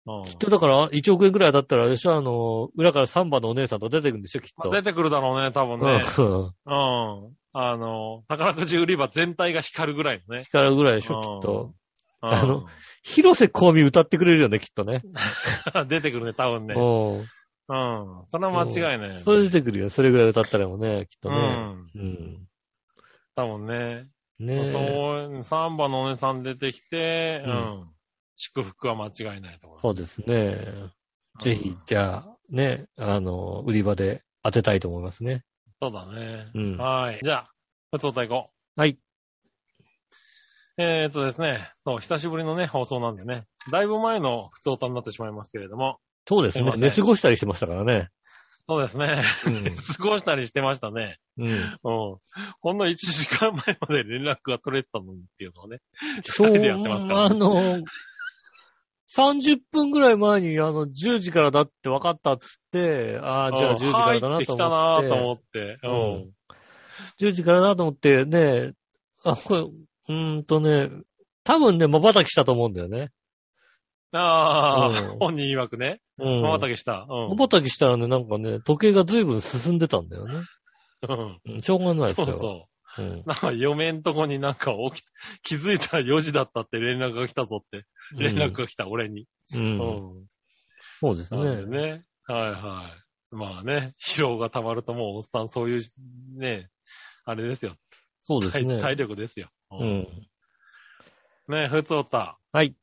[0.06, 0.24] うん。
[0.24, 4.70] きっとだから、1億円くらい当たったらあれでしょ、あの、裏から3番のお姉さんと出てくるんでしょ、きっと。
[4.70, 6.02] 出てくるだろうね、多分ね。
[6.18, 6.44] うん。
[6.44, 7.36] うん。
[7.52, 10.44] あの、宝くじ売り場全体が光るぐらいのね。
[10.44, 11.62] 力ぐらいでしょ、きっと。
[11.66, 11.74] うん
[12.26, 12.64] あの
[13.02, 15.02] 広瀬香美歌ってくれるよね、きっとね。
[15.88, 16.74] 出てくるね、多分ね。
[16.74, 17.18] うん。
[17.18, 17.26] うん。
[18.28, 19.20] それは間違いないよね。
[19.20, 19.90] それ出てくるよ。
[19.90, 21.36] それぐらい歌ったらもね、きっとね。
[21.94, 22.00] うん。
[22.00, 22.48] うん。
[23.36, 24.06] 多分ね。
[24.38, 24.72] ねえ。
[24.72, 27.90] そう、サンバのお姉さん出てきて、ううんん。
[28.36, 30.92] 祝福は間違いないと思そうですね。
[31.40, 35.44] ぜひ、じゃあ、ね、あの、売り場で当てたいと思いますね。
[35.80, 36.50] そうだね。
[36.54, 37.20] うんはい。
[37.22, 37.50] じゃあ、
[37.92, 38.90] 普通歌行こはい。
[38.90, 38.98] う。
[40.82, 48.08] えーっとですね、そう、久しぶりのね、放送なんでね、だいぶ前の普通歌になってしまいますけれども、そうですね寝過ごしたりしてましたからね。
[48.66, 49.22] そうですね。
[49.46, 49.76] うん。
[49.96, 51.18] 過ごしたりしてましたね。
[51.36, 51.48] うん。
[51.48, 51.78] うん。
[52.60, 55.80] ほんの1時間前まで連絡が取れてたのにっていうのをね。
[56.22, 57.82] そう、でやってますからあの、
[59.14, 65.08] 30分ぐらい前に、あの、10時からだって分かったっつって、ああ、じゃあ10時からだなと入ってきたな思って。
[65.08, 65.78] と思って。
[65.82, 65.94] ううん
[66.28, 66.34] ん。
[67.20, 68.72] 10時からだと思って、ね、
[69.24, 70.90] あ、これ、うーんとね、
[71.44, 73.10] 多分ね、瞬きしたと思うんだよね。
[74.18, 76.00] ああ、うん本人曰くね。
[76.18, 76.42] うん。
[76.42, 77.06] まばたきした。
[77.08, 77.36] うん。
[77.36, 80.34] 瞬きしたらね、なんかね、時計が随分進んでたんだよね。
[80.34, 82.26] うんうんしょうがないですよ。
[82.26, 83.02] そうそう。
[83.02, 83.22] うん。
[83.26, 85.04] なんか嫁んとこになんか起き、
[85.42, 87.84] 気づいたら4時だったって連絡が来たぞって。
[88.16, 89.26] 連絡が来た、俺に。
[89.52, 89.58] う。
[89.58, 90.26] うんん。
[91.00, 91.82] そうですなんでね。
[91.82, 92.04] ね。
[92.26, 92.90] はいは
[93.32, 93.34] い。
[93.34, 95.82] まあね、疲労が溜まるともうおっさんそういう、
[96.38, 96.70] ね、
[97.24, 97.72] あれですよ。
[97.72, 97.76] 体
[98.22, 98.80] そうですね。
[98.80, 99.50] 体力ですよ。
[99.72, 99.84] う。
[99.84, 100.28] ん。
[101.48, 102.38] ね、ふつおた。
[102.52, 102.74] はい。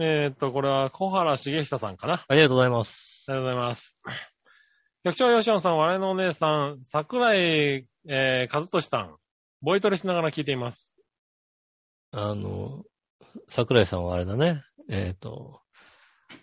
[0.00, 2.24] えーっと、これは小原茂久さんかな。
[2.28, 3.24] ありがとうございます。
[3.28, 3.96] ありがとうございます。
[5.02, 9.16] 局長吉野さん、我のお姉さん、桜井、えー、和俊さん、
[9.60, 10.94] ボイトレしながら聞いています。
[12.12, 12.84] あの、
[13.48, 14.62] 桜井さんはあれだね。
[14.88, 15.62] えっ、と、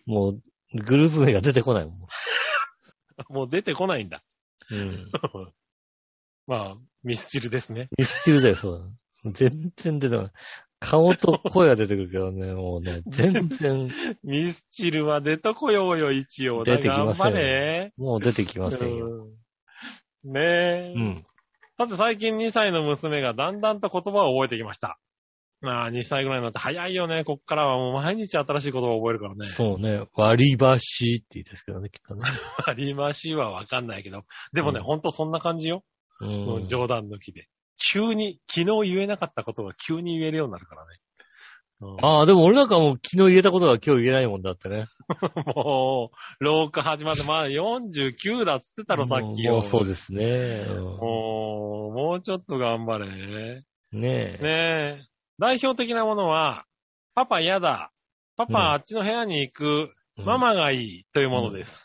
[0.06, 0.41] もう、
[0.74, 1.97] グループ名が出てこないもん。
[3.30, 4.22] もう出てこないんだ。
[4.70, 5.12] うん。
[6.45, 7.88] まあ、ミスチルですね。
[7.97, 8.80] ミスチルだよ、そう
[9.24, 9.32] だ。
[9.32, 10.32] 全然出てこない。
[10.86, 13.89] 顔と声が出てくるけどね、もうね、全然、
[14.23, 16.63] ミスチルは出とこようよ、一応。
[16.63, 17.93] 出てきません頑張れ。
[17.97, 19.07] もう出てきませんよ。
[19.07, 19.45] うん
[20.25, 20.93] ねえ。
[20.95, 21.25] うん。
[21.77, 24.97] さて最近2歳の娘がだんだんと言葉を覚えてきました。
[25.61, 27.23] まあ、2歳ぐらいになって早いよね。
[27.23, 29.45] こっからはもう毎日新しい言葉を覚えるからね。
[29.45, 30.05] そうね。
[30.13, 32.23] 割り箸って言うんですけどね、きっとね。
[32.65, 34.23] ありましはわかんないけど。
[34.53, 35.83] でもね、うんほんとそんな感じよ。
[36.21, 37.47] うん冗談抜きで。
[37.78, 40.89] 急に、昨日言えなかったことが急に言えるようになるからね。
[41.82, 44.88] うんああ、でも俺なんかもう昨日言えたことが今日言えないもんだってね。
[45.55, 49.61] もう、廊下始まって、まあ49だっつってたろ、さっきよ。
[49.61, 50.65] そうですね。
[50.67, 53.09] もう、もうちょっと頑張れ。
[53.09, 54.39] ねうんねえ。
[54.41, 55.05] え。
[55.38, 56.65] 代表的なものは、
[57.13, 57.91] パパ嫌だ。
[58.38, 59.93] パうんパあっちの部屋に行く。
[60.17, 61.84] ママがいいというものです。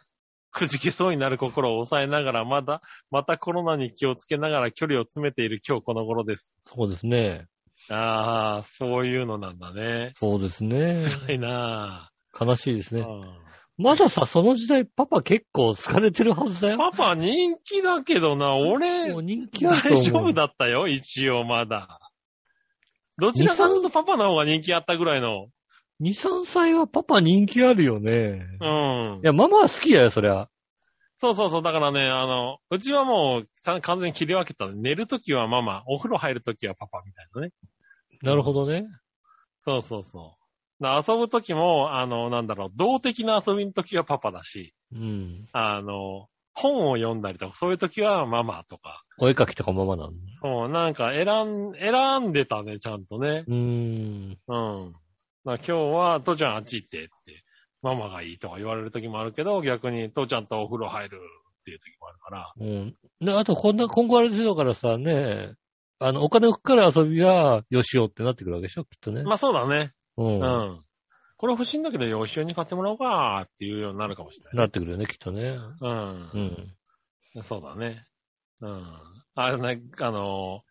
[0.51, 6.55] くじけそうになる心を抑えながら、まだ、またコロナに気をつけながら距離を詰めている今日この頃です。
[6.67, 7.47] そうですね。
[7.89, 10.13] ああ、そういうのなんだね。
[10.15, 11.07] そうですね。
[11.27, 13.07] 辛いな悲しいですね。
[13.79, 16.77] まださ、その時代パパ結構好かれてるはずだよ。
[16.77, 19.65] パパ人気だけどな、俺人気。
[19.65, 21.99] 大丈夫だったよ、一応まだ。
[23.17, 25.47] どちらかというとパパの方が人気あったぐらいの。
[26.01, 28.47] 2、3歳はパパ人気あるよね。
[28.61, 29.27] うんい。
[29.27, 30.49] や、ママは好きだよ、そりゃ。
[31.19, 31.63] そうそうそう。
[31.63, 34.73] だからね、あの、うちはもうさ完全に切り分けたの。
[34.73, 37.53] 寝るときはママ、お風呂入るときはパパみたいなね。
[38.23, 38.87] なるほどね。
[39.67, 40.37] そうそうそ
[40.81, 40.83] う。
[40.83, 45.49] だ遊ぶときも、あの、なんだろう、動的な遊びのときはパパだし、うん。
[45.53, 49.05] あの、本を読んだりとか、そういうときはママとか。
[49.19, 50.19] お絵描きとかママなんだ。
[50.41, 53.45] そう、なんか選ん、選んでたね、ちゃんとね。
[53.47, 54.39] うーん。
[54.49, 54.55] う
[54.89, 54.95] ん。
[55.45, 57.45] 今日は、父ちゃんあっち行ってって、
[57.83, 61.19] ママがいいとか言われる時もあるけど、逆に父ちゃんとお風呂入る
[61.61, 62.53] っていう時もあるから。
[62.59, 62.97] うん。
[63.25, 65.55] で、あと、こんな、今後あれですよからさ、ね、
[65.99, 69.23] あの、お金をかかる遊びは、よしおってなってくるわけでしょ、きっとね。
[69.23, 69.93] まあそうだね。
[70.17, 70.25] う。
[70.25, 70.85] うんん。
[71.37, 74.51] これ欲しいんだけど、よしおに買ってもらおうかっていうようになるかもしれな。
[74.53, 75.43] ないってくるよね、きっとね。
[75.43, 75.77] う。
[75.81, 75.93] うん
[77.39, 77.45] ん。
[77.45, 78.07] そうだね。
[78.61, 78.85] うん。
[79.35, 80.63] あれね、あの、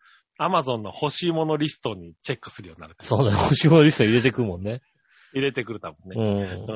[0.42, 2.96] アマゾンの欲しいものリストにチェックするようになる。
[3.02, 4.80] そうだよ、星物リスト入れてくもんね。
[5.34, 6.46] 入れてくる多分うね。
[6.46, 6.62] んう。
[6.62, 6.66] ん。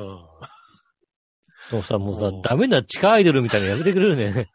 [1.71, 4.51] そうさ、もうさうん、ダメな地下アイドルみたいなのやめてくれるね。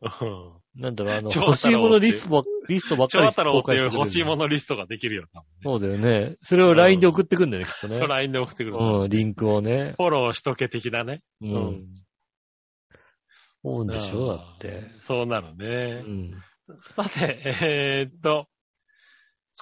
[0.00, 0.80] うん。
[0.80, 5.28] なんだろう、あの、超欲しいものリストばリストばっかり超太郎っていう欲しいものリストができるよね。
[5.62, 6.36] そうだよね。
[6.42, 8.08] それを LINE で送ってくんだよね、きっとねそう。
[8.08, 8.76] LINE で送ってくる。
[8.78, 9.92] うん、リンクをね。
[9.98, 11.20] フォローしとけ的だね。
[11.42, 11.46] う。。
[11.46, 11.84] うん
[13.62, 14.82] そうでしょ、だって。
[15.06, 16.02] そうなるうね。
[16.02, 16.30] ん。
[16.96, 18.46] さて、えーっと、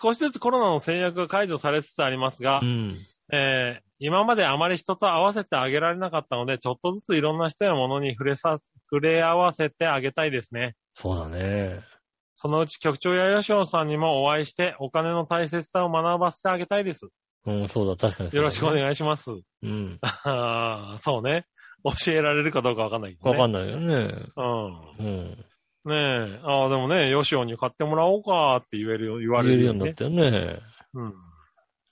[0.00, 2.96] 少しずつコロナの制約が解除されつつありますがう、ん。
[3.32, 10.76] えー今まであまり人と合わせてあげられなかったので、ちょっとずついろんな人や物に触れさ、触れ合わせてあげたいですね。
[10.94, 11.80] そうだね。
[12.36, 17.08] そのうち局長や吉尾さんにもお会いして、お金の大切さを学ばせてあげたいです。
[17.44, 19.32] うん、そうだ、確かにね、よろしくお願いします。
[19.62, 19.98] うん。
[20.02, 21.46] あーそうね。
[21.84, 23.38] 教えられるかどうかわかんないけどね。
[23.38, 24.26] わかんないよね。
[24.36, 25.06] うん。
[25.06, 25.44] うん。
[25.84, 26.40] ねえ。
[26.44, 29.94] ああ、でもね、ヨシオに買ってもらおうかって言えるよ、言わ言えるようになっ。
[29.94, 30.60] たよね。
[30.94, 31.14] うん。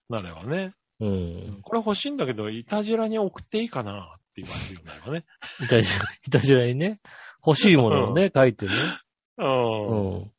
[0.09, 0.73] なればね。
[1.01, 1.61] うん。
[1.63, 5.25] これ欲しいんだけど、いたじらに送っていいかなって言われるようになればね。
[5.61, 7.01] いたじら、 いたじらにね、
[7.47, 8.73] 欲しいものをね、書いてね。
[9.39, 9.43] う。
[9.43, 10.31] うんん。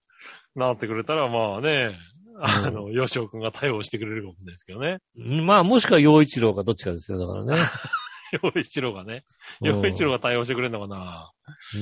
[0.55, 1.95] なってくれたら、まあね、
[2.39, 4.99] あの、ヨシオくんが対応してくれるかもしれないですけどね。
[5.43, 7.55] まあ、もしくは陽一郎かどっちかですよ、だからね。
[8.31, 9.23] ヨイチローがね。
[9.61, 11.31] うんヨイチローが対応してくれるのかな。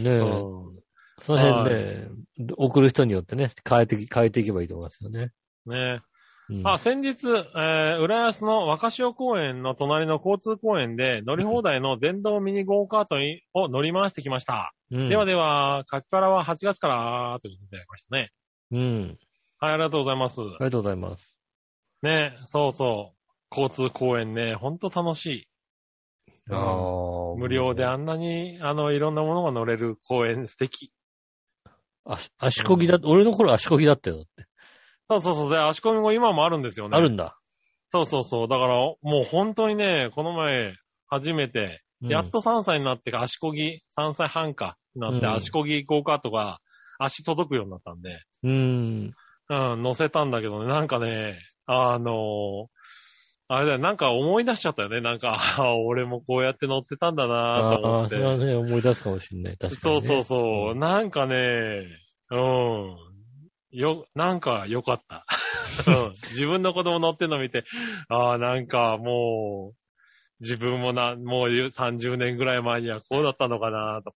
[0.04, 0.20] ねえ。
[0.20, 0.86] う
[1.22, 2.10] その辺ね、
[2.58, 5.32] 送る人によってね、変えてき、変えていけばいいと思いますよね。
[5.66, 5.72] ん。
[5.72, 6.02] ね
[6.50, 14.74] うんあ、先日、えー、浦安の若潮公園の隣の交通公園で乗り放題の電動ミニゴーカートにを乗り回してきました。
[14.92, 18.32] うんではでは、カキパラは8月からということでましたね。
[18.72, 19.18] うん。
[19.60, 20.42] はい、ありがとうございます。
[20.42, 21.36] ありがとうございます。
[22.04, 23.16] ね、そうそう。
[23.50, 25.48] 交通公園ね、ほんと楽しい。
[26.48, 30.92] 無料であんなに、あの、いろんなものが乗れる公園素敵。
[32.06, 34.46] 足、足こぎだ、俺の頃足こぎだったよ、だって。
[35.10, 35.50] そうそうそう。
[35.50, 36.98] で、足込みも今もあるんですよね。
[36.98, 37.38] あるんだ。
[37.92, 38.48] そうそうそう。
[38.48, 40.76] だから、もう本当にね、この前、
[41.08, 46.60] 初めて、うんやっと3歳になってか足こぎ、3歳半か、なってうん足こぎゴーカートが
[47.00, 49.14] 足届くようになったんで、うん。
[49.50, 52.68] うん、乗せたんだけどね、なんかね、あの
[53.48, 55.02] あれだよ、なんか思い出しちゃったよね。
[55.02, 58.16] なんか、あ俺もこうやって乗ってたんだなとああ、思って。
[58.16, 59.58] それはね、思い出すかもしれない。
[59.58, 60.02] 確かに、ね。
[60.02, 60.72] そうそうそう。
[60.72, 61.86] うんなんかね、
[62.32, 62.98] うん。
[63.72, 65.26] よ、なんか良かった。
[65.88, 67.66] うん自分の子供乗ってんの見て、
[68.10, 69.78] ああ、なんかもう、
[70.40, 74.14] 自分もな、もう30年ぐらい前にはこうだったのかなと。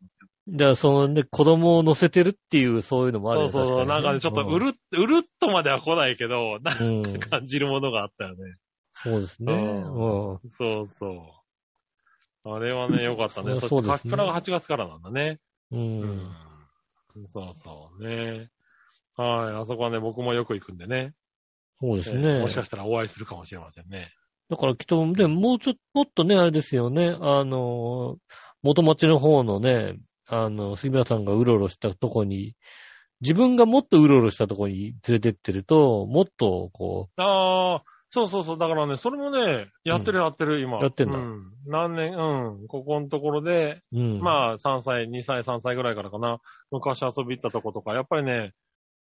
[0.47, 3.86] だから、そのね、子供を乗せてるっていう、そういうのもあるよそうそうそう。
[3.86, 7.05] なんかね、ちょっとうるっ、うるっとまでは来ないけど、なんかうん。
[7.05, 7.19] うん。
[7.19, 8.38] 感じるものがあったよね。
[9.04, 9.54] そうですね。
[9.54, 10.39] ううんん。
[10.52, 11.34] そうそ
[12.45, 12.52] う。
[12.52, 13.60] あれはね、良かったね。
[13.60, 15.39] そうそうですねカキプラが8月からなんだね。
[15.72, 15.78] う。
[15.78, 16.32] うん
[17.34, 18.50] そうそうね。
[19.16, 19.56] はい。
[19.56, 21.14] あそこはね、僕もよく行くんでね。
[21.80, 22.39] そうですえーね。
[22.39, 24.14] もしかしたらお会いするかもしれませんね。
[24.50, 28.18] だからきっと、でももうちょっと、もっとね、あれですよね、あの、
[28.64, 32.56] 元町の方のね、あの、杉村さんがうろうろしたとこに、
[33.22, 38.57] 自分がもっとうろうろしたとこに連れてってると、もっと、こああ、そうそうそう。
[38.57, 40.80] だからね、それもね、やってるやってる、今。
[40.80, 41.51] やってんだうん。
[41.68, 42.68] 何年、うん。
[42.68, 44.20] ここのところで、う、うん。
[44.20, 46.39] まあ、3歳、2歳、3歳ぐらいからかな。
[46.72, 48.53] 昔遊び行ったとことか、やっぱりね、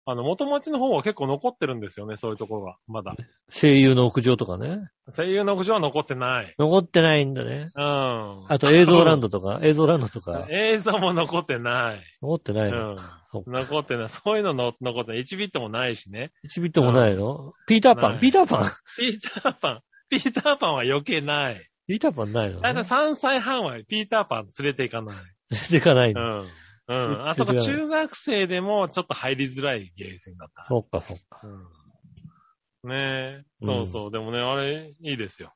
[0.05, 2.77] あの、元町の方は結構残ってるんですよね、そういうところが。
[2.87, 3.15] まだ。
[3.51, 4.89] 声優の屋上とかね。
[5.15, 6.55] 声優の屋上は残ってない。
[6.57, 7.71] 残ってないんだね。
[7.75, 8.45] うん。
[8.47, 12.01] あと映像ランドとか、 映像ランドとか、映像も残ってない。
[12.21, 12.91] 残ってないの？
[12.91, 12.97] うん。
[13.31, 14.09] そっか残ってない。
[14.09, 15.21] そういうのの残ってない。
[15.21, 16.31] 1ビットもないしね。
[16.49, 17.53] 1ビットもないの？
[17.67, 18.63] ピーターパン、ピーターパン？
[18.97, 19.81] ピーターパン。
[20.09, 21.69] ピーターパンは余計ない。
[21.87, 25.15] ピーターパンないのだいたい3歳半はピーターパン連れて行かない。
[25.49, 26.41] 出てかないの？
[26.41, 26.47] うん。
[26.89, 27.29] うん。
[27.29, 30.65] あそこ中学生でもちょっと入りづらいゲーセンだった。
[30.65, 31.41] そっかそっか。
[31.43, 32.89] うん。
[32.89, 33.43] ねえ。
[33.61, 34.11] うんそうそう。
[34.11, 35.53] でもね、あれ、いいですよ。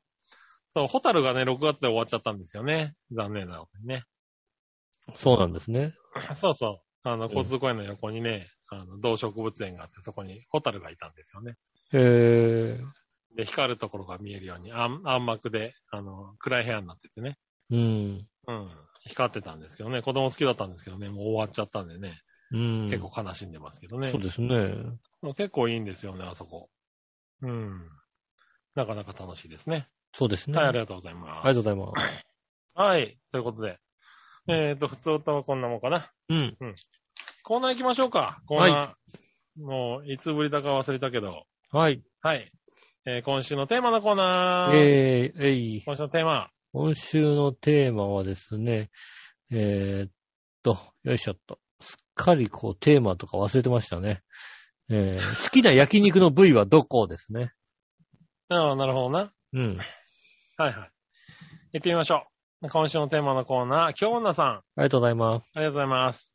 [0.76, 2.94] そう、ホタルがね、6月で終わっちゃったんですよね。
[3.12, 4.04] 残念なことにね。
[5.16, 5.96] そうなんですね。
[6.40, 7.10] そうそう。
[7.10, 11.56] あの、交通公園の横にね、あの、動植物園があって、そこにホタルがいたんですよね。
[11.94, 12.80] へえ。
[13.36, 17.38] で、光るところが見えるように、暗暗幕で、あの、暗い部屋になっててね。
[17.72, 18.28] うん。
[18.48, 18.70] うん。
[19.06, 20.02] 光ってたんですけどね。
[20.02, 21.10] 子供好きだったんですけどね。
[21.10, 22.22] もう終わっちゃったんでね。
[22.52, 22.84] うん。
[22.90, 24.12] 結構悲しんでますけどね。
[24.12, 24.76] そうですね。
[25.36, 26.70] 結構いいんですよね、あそこ。
[27.42, 27.90] うん。
[28.76, 29.88] なかなか楽しいですね。
[30.14, 30.58] そうですね。
[30.58, 31.44] はい、ありががとうございます。
[31.44, 32.26] とうございます。
[32.76, 33.18] はい。
[33.32, 33.80] ということで。
[34.48, 36.12] えっ、と、普通歌はこんなもんかな。
[36.30, 36.58] うん。
[37.44, 38.42] コーナー行きましょうか。
[38.46, 39.62] コーナー。
[39.62, 41.46] もう、いつぶりだか忘れたけど。
[41.72, 42.02] はい。
[42.22, 42.52] はい。
[43.06, 44.78] えー今週のテーマのコーナー。
[44.78, 45.84] えー、えい。
[45.86, 46.50] 今週のテーマ。
[46.76, 48.90] 今週のテーマはですね、
[49.52, 50.12] えーっ
[50.64, 51.60] と、よいしょっと。
[51.80, 54.24] すっかりこうテーマとか忘れてましたね。
[54.90, 57.52] えー好きな焼肉の部位はどこですね？
[58.50, 59.32] ああ、なるほどな。
[59.54, 59.78] うん。
[59.78, 59.86] はい
[60.58, 60.74] はい。
[61.74, 62.24] 行ってみましょ
[62.64, 62.70] う。
[62.70, 64.48] 今週のテーマのコーナー、京女さん。
[64.48, 65.44] ありがとうございます。
[65.54, 66.32] ありがとうございます。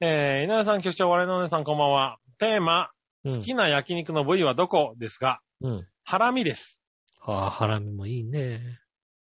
[0.00, 2.18] えー、稲田さん、局長、我々のお姉さん、こんばんは。
[2.40, 2.90] テーマ、
[3.24, 3.42] うん好。
[3.42, 5.86] きな焼肉の部位はどこですが、うん。
[6.02, 6.80] ハラミです。
[7.24, 8.80] ああ、ハラミもいいね。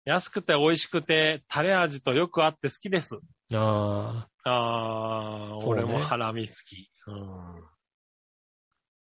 [0.05, 3.19] 安くて美味しくて、タレ味とよく合って好きです。
[3.55, 6.91] ああー、そうね俺もハラミ好き。
[7.07, 7.65] うん。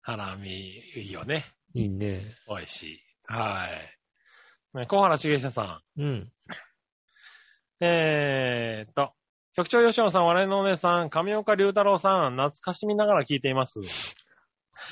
[0.02, 0.50] ハラミ、
[0.96, 1.46] いいよね。
[1.76, 2.36] あ、いいね。
[2.48, 3.00] 美味しい。
[3.26, 4.78] はい。
[4.78, 6.02] ね、小原茂久さん。
[6.02, 6.32] うん。
[7.80, 9.14] えーっと、
[9.56, 13.82] 局長吉野さん、我々のお姉さん、上岡龍太郎さん、懐かしみながら聞いています。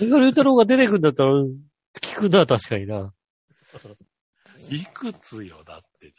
[0.02, 1.32] 映画龍太郎が出てくるんだったら、
[2.02, 3.14] 聞くな、確かにな。
[4.70, 6.14] いくつよ、だって。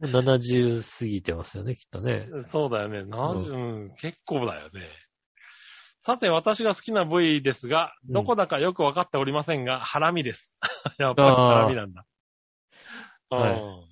[0.00, 2.28] 70過ぎてますよね、きっとね。
[2.50, 3.04] そうだよね。
[3.04, 4.88] なんうん、結構だよね。
[6.00, 10.56] さて、私が好きな部位ですが、うんどこだかよくわかっておりませんが、ハラミです。
[10.98, 12.04] やっぱりハラミなんだ。
[13.30, 13.88] はいうん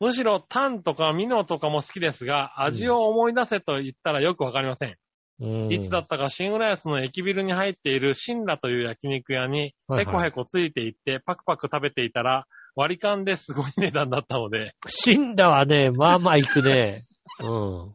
[0.00, 4.96] むしろ、タンとかミノとかも好きですが、味を思い出せと言ったらよくわかりません。
[5.40, 5.72] うん。
[5.72, 17.04] いつだったか新浦安の駅ビルに入っているシンラという焼肉屋に、はいはいへこへこついていって、パクパク食べていたら、割り勘ですごい値段だったので、死んだはね、まあまあ行くね。
[17.40, 17.94] うん。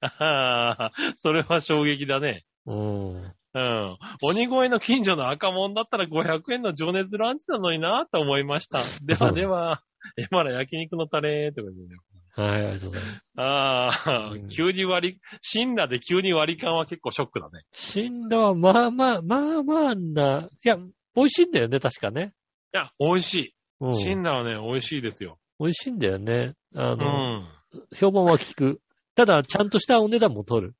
[0.00, 2.44] ああ、それは衝撃だね。
[2.66, 3.34] うん。
[3.54, 3.98] うん。
[4.22, 8.82] 鬼越の近所の赤門だったら500円の情熱ランチなのになと思いました。
[9.04, 9.82] ではでは、
[10.16, 11.96] え、まだ焼肉のタレってことで、ね。
[12.34, 13.22] はい、ありがとうございます。
[13.36, 17.62] ああ、うん急に割り、シンラで急に割り勘は結構ショックだね。
[17.72, 20.48] 死んだはまあまあ、まあまあな。
[20.64, 20.76] いや、
[21.14, 22.32] 美味しいんだよね、確かね。
[22.74, 23.54] いや、美味しい。
[23.80, 23.94] うん。
[23.94, 25.38] シンラはね、美味しいですよ。
[25.58, 26.54] 美味しいんだよね。
[26.74, 27.48] あうの、ん。
[27.94, 28.80] 評判は聞く。
[29.14, 30.74] ただ、ちゃんとしたお値段も取る。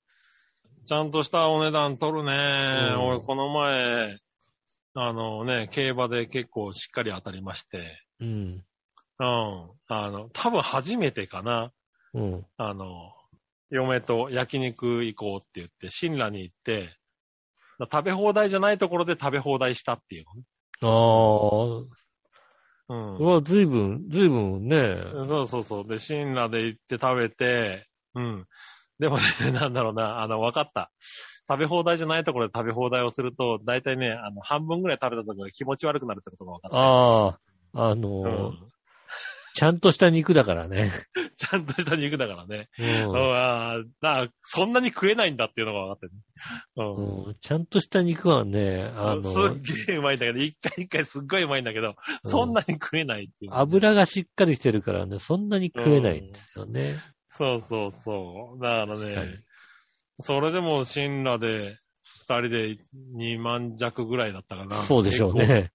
[0.87, 2.33] ちゃんとしたお値段取るね。
[2.33, 4.19] うん俺、この前、
[4.95, 8.01] あのね、競馬で結構しっかり当たりまして。
[8.21, 8.65] うん。
[9.23, 9.71] うん。
[9.89, 11.73] あの、多分初めてかな。
[12.15, 12.47] うん。
[12.57, 13.13] あの、
[13.71, 16.97] 嫁と焼肉行こうって言って、新羅に行って、
[17.91, 20.25] 食べ放題じゃないところで食べ放題したっていう
[20.83, 20.89] ああ、
[22.89, 23.19] のね。
[23.19, 24.77] うわ、ずいぶん、ずいぶんね。
[24.77, 25.29] うん。
[25.29, 25.89] そうそうそう。
[25.89, 28.47] で、新羅で行って食べて、うん。
[28.99, 30.91] でもね、 なんだろうな、あの、わかった。
[31.49, 36.77] 食べ放題じゃないところで食べ放題をすると、だいたいね、あの、半分ぐらい食べた時が気持ち悪くなるってことが分かった。
[36.77, 37.29] あ
[37.75, 38.72] あ、あのーうん。
[39.55, 40.93] ちゃんとした肉だからね。
[41.37, 42.69] ちゃんとした肉だからね。
[42.79, 46.19] ううん、あーなそんなに食えないんだっていうのが分かってる、ね。
[46.77, 47.25] うんん。
[47.27, 56.99] うんちゃんとした肉はね、あの、すっげえうまいんだけど、一回一回すっごいうまいんだけど、そんなに食えないっていう、油がしっかりしてるからね、そんなに食えないんですよね。
[57.31, 58.63] そうそうそう。
[58.63, 59.41] だからね、
[60.21, 61.79] それでも新羅で、
[62.23, 62.77] 二人で
[63.17, 64.77] 2万弱ぐらいだったかな。
[64.79, 65.73] そうでしょうねね。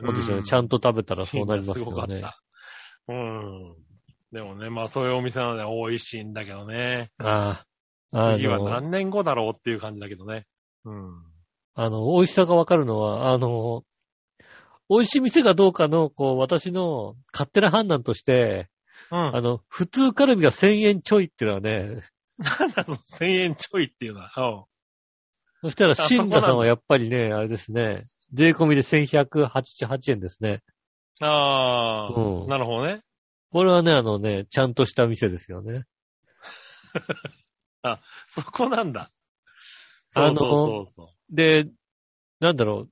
[0.00, 0.42] そうですよね。
[0.42, 2.18] ちゃんと食べたらそうなりますすごかよね。
[2.18, 2.40] った。
[3.08, 3.76] うん。
[4.32, 7.10] でもね、まあそういうお店なので美味しいんだけどね。
[7.18, 7.64] あ
[8.12, 8.28] あ。
[8.30, 10.46] あ次はの、何年後だろうっていう感じだけどね。
[10.84, 11.24] うん。
[11.74, 13.84] あの、美味しさがわかるのは、あの、
[14.88, 18.68] 美味しい店がどうかの、こう、私の勝手な判断として、
[19.10, 19.36] うん。
[19.36, 22.02] あの、普通カルビが1000円ちょいっていうのはね、
[22.38, 24.30] なんだろう、1000円ちょいっていうのは。
[24.36, 24.64] うん
[25.64, 30.60] そしたら、そこシンダさんはやっぱりね、あれですね、税込みで1188円ですね。
[31.20, 33.02] ああ、うんなるほどね。
[33.50, 35.84] これはね、あのね、ちゃんとした店ですよね。
[38.28, 39.10] そこなんだ。
[40.14, 41.34] あのそうそうそうそう。
[41.34, 41.66] で、
[42.40, 42.90] なんだろう。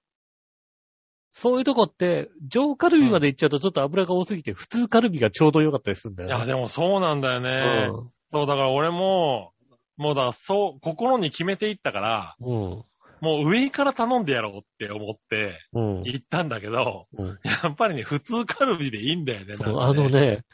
[1.32, 6.44] そういうとこって、上カルビまで行っちゃうとちょっと油が多すぎて、普通カルビがちょうど良かったりするんだいや。
[6.44, 7.88] でもそうなんだよね。
[7.90, 9.52] うんそう、だから俺も、
[9.96, 12.84] もうだからそう、心に決めていったから、うん。
[13.20, 16.02] もう上から頼んでやろうって思ってうん。
[16.04, 19.54] 行ったんだけど、うんやっぱりね、普通カルビでいいんだよね。
[19.54, 20.08] そう、なんかあの。
[20.08, 20.44] ね、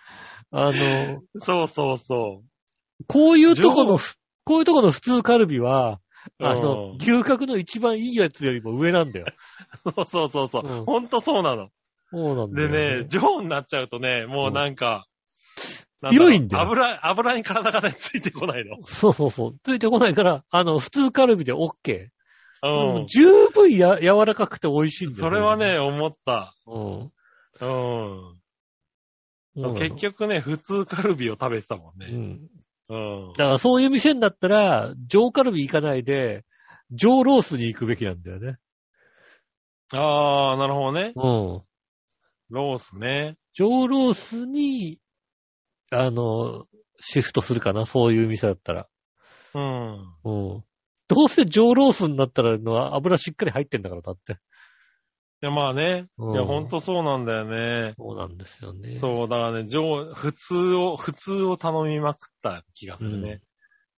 [0.50, 2.42] あの、そうそうそ
[3.08, 3.98] こういうとこの、
[4.44, 6.00] こういうとこの普通カルビは、
[6.40, 6.44] う。
[6.44, 9.26] あの、うん牛角の一番いいやつよりも上なんだよ。
[9.84, 10.62] そうそうそうそう。
[10.66, 11.68] うんほんとそうなの。
[12.10, 15.06] そうなんだでよ、ね、上になっちゃうとね、もうなんか、
[16.00, 18.84] な強いんだよ油、油に体がね、ついてこないの。
[18.86, 19.58] そうそうそう。
[19.62, 22.08] ついてこないから、あの、普通カルビで OK。
[22.62, 23.06] うん。
[23.06, 23.20] 十
[23.52, 25.24] 分や柔らかくて美味しいんだよ。
[25.28, 26.54] それはね、思った。
[26.66, 27.10] うん、
[27.62, 27.66] う
[29.70, 29.74] ん。
[29.74, 32.06] 結局ね、普通カルビを食べてたもんね。
[32.10, 32.50] うん。
[32.88, 32.96] う
[33.30, 33.32] ん。
[33.32, 36.44] だからそういう店になったら、上カルビ行かないで、
[36.90, 38.58] 上ロースに行くべきなんだよね。
[39.92, 41.12] ああ、なるほどね。
[41.16, 41.62] うん。
[42.50, 43.36] ロースね。
[43.54, 45.00] 上ロースに、
[45.90, 46.66] あの、
[47.00, 48.88] シフトするかな、そういう店だったら。
[49.54, 50.14] うん。
[50.24, 50.64] うん。
[51.08, 54.32] どうせ上ロースになったらのは油しっかり入ってんだから、だって。
[54.32, 54.36] い
[55.42, 56.06] や、まあね。
[56.18, 57.94] うんいや、ほんとそうなんだよね。
[57.98, 58.98] そうなんですよね。
[58.98, 63.40] そう、だからね、上、普通を、普通を頼みまくった気がするね。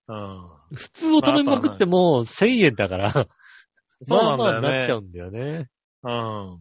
[0.08, 0.48] うん。
[0.74, 3.20] 普通を頼みまくっても1000円だから、そ
[4.08, 4.60] うまあなんだよね。
[4.60, 5.68] まあなっちゃうんだよね。
[6.02, 6.58] うん。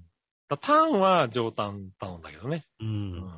[0.50, 2.66] だタンは上タン頼んだけどね。
[2.80, 2.86] う。
[2.86, 3.30] うん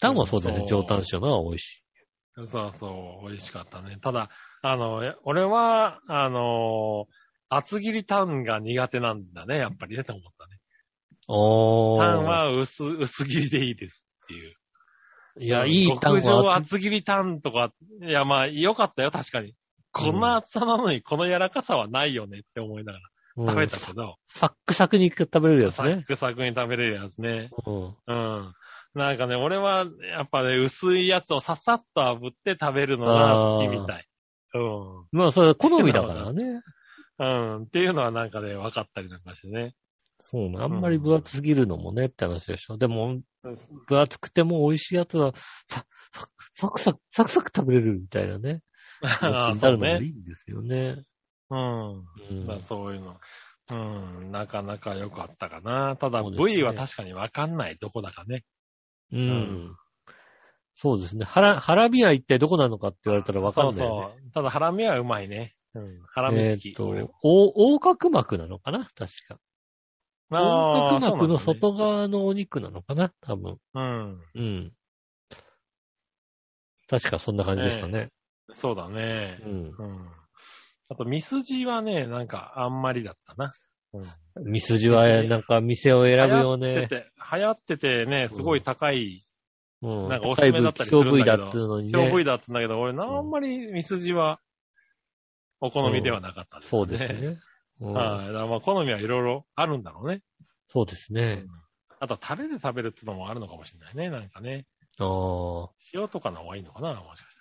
[0.00, 0.66] タンはそうだよね。
[0.66, 1.82] 上タン塩のは美味しい。
[2.46, 3.98] そうそう、美味しかったね。
[4.00, 4.30] ただ、
[4.62, 7.06] あの、え俺は、あの
[7.48, 10.58] 厚切りタンが苦手なんだね、やっぱりね、と思ったね。
[11.26, 12.00] おー。
[12.00, 14.54] タンは薄、薄切りでいいですっていう。
[15.40, 16.56] いや、いいタン極上は。
[16.56, 17.72] 厚切りタンとか、
[18.02, 19.54] いや、まあ、良かったよ、確かに。
[19.92, 23.04] こんな厚さなのに、この柔らかさはないよねって思いながら
[23.36, 26.04] うん食べたけど、サックサクに食べれるやつサねッ。
[26.04, 27.50] クサクに食べれるやつね。
[27.66, 27.96] うん。
[28.06, 28.54] うん。
[28.94, 34.06] なんかね、俺は、やっぱね、薄いやつをささっと炙って食べるのが好きみたい。
[34.54, 35.06] うん。
[35.12, 36.62] まあ、それは好みだからね。
[37.18, 37.62] うん。
[37.64, 39.74] っていうのはなんかね、分かったりなんかしてね。
[40.20, 40.58] そうね。
[40.58, 42.76] あんまり分厚すぎるのもねって話でしょ。
[42.76, 43.20] でも、
[43.86, 45.32] 分厚くても美味しいやつは、
[45.68, 48.62] ササクサク、サクサク食べれるみたいなね。
[49.02, 50.06] あになるのもいね。
[50.06, 51.04] いんですよね。
[51.50, 51.98] うん。
[52.30, 53.20] うんまあそういうの。
[53.70, 53.74] う
[54.24, 54.32] ん。
[54.32, 55.96] なかなか良かったかな。
[55.96, 57.76] ただ、部位は確かに分かんない。
[57.76, 58.44] どこだかね。
[59.12, 59.20] うん。
[59.70, 59.76] ん
[60.74, 61.24] そうですね。
[61.24, 63.80] ハラ、ハラミは一体どこなのかって言われたら分かんない、ね。
[63.80, 64.32] そうそう。
[64.32, 65.56] ただ、ハラミはうまいね。
[65.74, 66.00] うん。
[66.14, 66.68] ハラミ好き。
[66.68, 68.84] えーっとお横隔膜なのかな？
[68.84, 68.94] 確
[69.28, 69.38] か。
[70.30, 73.12] 横隔膜の外側のお肉なのかな？
[73.22, 73.58] 多分。
[73.74, 74.72] なんうん。
[76.88, 78.10] 確かそんな感じでしたね。
[78.48, 78.56] うん。
[78.56, 79.40] そうだね。
[79.42, 79.74] うん。
[79.78, 80.08] うん。
[80.90, 83.52] あと、ミスジはね、なんか、あんまりだったな。
[83.92, 84.50] うん。
[84.50, 86.68] ミスジはなんか店を選ぶよね。
[86.68, 89.26] 流行ってて、流行っててね、すごい高い、
[89.82, 90.08] うん。
[90.08, 91.92] なんかおすすめだったりするんだけどだっていうのにね。
[91.92, 94.40] 超部位だったんだけど、俺、なあんまりミスジは、
[95.60, 97.12] お好みではなかったです、そうです。
[97.12, 97.38] ね。
[97.80, 98.32] うんはい。
[98.32, 100.22] だまあ、好みはいろいろあるんだろうね。
[100.68, 101.44] そうですね。
[102.00, 104.10] あと、タレで食べるっていうのもあるのかもしれないね。
[104.10, 104.66] なんかね。
[104.98, 105.70] ああ。
[105.94, 107.38] 塩とかの方がいいのかなもしかした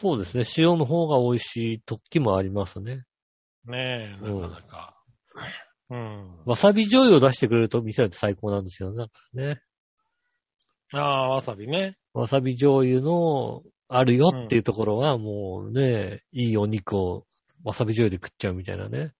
[0.00, 0.44] そうですね。
[0.56, 3.04] 塩の方が美味しい時もありますね。
[3.66, 3.72] ら。
[3.76, 4.99] ねえ、うんなかなか。
[5.90, 6.44] うん。
[6.44, 8.96] わさび醤油を出してくれると店だと最高なんですよね。
[8.96, 9.62] だからね。
[10.92, 11.96] ああ、わさびね。
[12.14, 17.26] わさび醤油のあるよっていうところはもうね、いいお肉を
[17.64, 19.12] わさび醤油で食っちゃうみたいなね。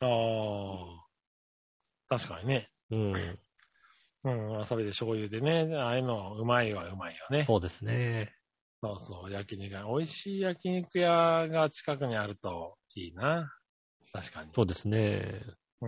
[0.00, 0.08] ああ。
[2.08, 2.70] 確かにね。
[2.90, 3.38] うん。
[4.24, 5.74] うん、わさびで醤油でね。
[5.76, 7.44] ああいうの、うまいはうまいよね。
[7.46, 8.34] そうですね。
[8.82, 9.84] そうそう、焼肉屋。
[9.84, 13.52] 美味しい焼肉屋が近くにあるといいな。
[14.12, 14.50] 確かに。
[14.54, 15.42] そうですね。
[15.80, 15.86] う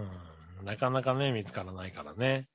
[0.62, 0.64] ん。
[0.64, 2.48] なかなかね、見つからないからね。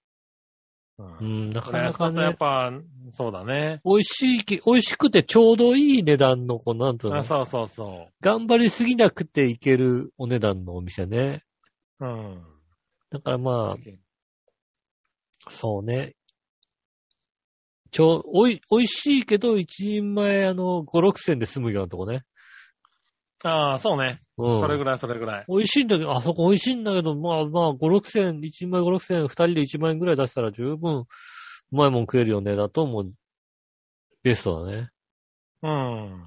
[0.98, 1.04] う。
[1.04, 2.72] うんん、なか浦なかねやっ、ぱ、
[3.14, 3.82] そうだね。
[3.84, 11.44] 美味しいき、美味しくてちょうどいい値段の、こう、なんとあそうそうそ頑張りすぎなくていけるお値段のお店ね。
[12.00, 12.06] う。
[12.06, 12.44] うん。
[13.10, 13.78] だからまあ、
[15.50, 16.16] そうね。
[17.92, 22.26] ちょ、おい、美味しいけど、一人前、あの、5、6千で済むようなとこね。
[23.50, 24.22] ああ、そうね。
[24.38, 24.60] うん。
[24.60, 25.46] それぐらい、それぐらい。
[25.48, 31.06] 美味しいんだけど、あそこ美味しいんだけど、まあまあ、5、6千、1人前5、6千、2人で1万円ぐらい出したら十分、う
[31.72, 33.10] まいもん食えるよね、だともう、
[34.24, 34.90] ベストだね。
[35.64, 36.26] うん。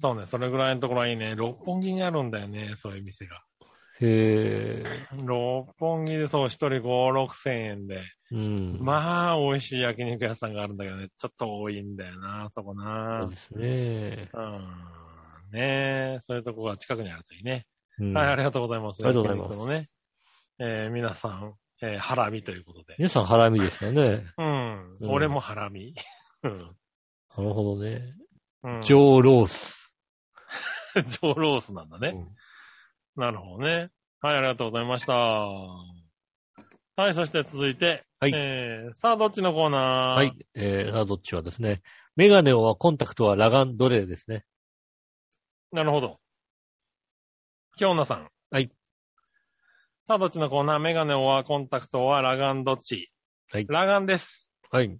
[0.00, 1.34] そうね、それぐらいのところはいいね。
[1.36, 3.42] 六本木にあるんだよね、そういう店が。
[4.00, 5.06] へえ。
[5.26, 8.02] 六本木でそう、一人5、6千円で。
[8.32, 8.78] うん。
[8.80, 13.30] まあ、美味しい焼肉屋さんがあるんだけどね、ちょっと多いんだよな、そこそなう。
[13.30, 14.30] ですね。
[14.32, 15.09] うん。
[15.52, 17.66] ねえ、そういうとこが近くにあるといいね。
[17.98, 19.04] うん、はい、ありがとうございます。
[19.04, 19.88] ありがとうございますね、
[20.58, 22.94] えー皆さん、えーハラミということで。
[22.98, 24.26] 皆さん、ハラミですよね。
[24.38, 24.96] うん。
[25.00, 25.94] うん俺もハラミ。
[26.42, 26.58] うん。
[26.58, 26.64] な
[27.44, 28.14] るほどね。
[28.62, 29.94] うんジョーロース。
[31.22, 32.12] 上ロースなんだね。
[32.14, 32.28] うん
[33.16, 33.90] なるほどね。
[34.20, 35.14] はい、ありがとうございました。
[35.14, 40.16] はい、そして続いて、はいえー、さあ、どっちのコーナー？
[40.16, 40.32] はい。
[40.54, 41.82] えー、さあどっちはですね。
[42.14, 44.44] メガネはコンタクトは裸眼どれですね。
[45.72, 46.18] なるほど。
[47.76, 48.28] 京奈さん。
[48.50, 48.70] はい。
[50.06, 53.12] さあ、どっちのコーナーメガネはコンタクトは裸眼どっち？
[53.52, 54.48] はい裸眼です。
[54.70, 54.98] はい。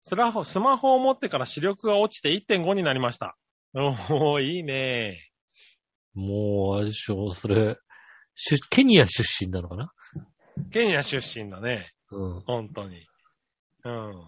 [0.00, 3.36] スマホ、スマホを持ってから視力が落ちて1.5になりました。
[3.74, 5.30] おー、いいね。
[6.14, 7.76] もう、あれでしょ、それ、
[8.34, 9.92] 出ケニア出身なのかな？
[10.72, 11.92] ケニア出身だね。
[12.10, 12.40] うん。
[12.40, 13.06] 本当に。
[13.84, 14.24] うん。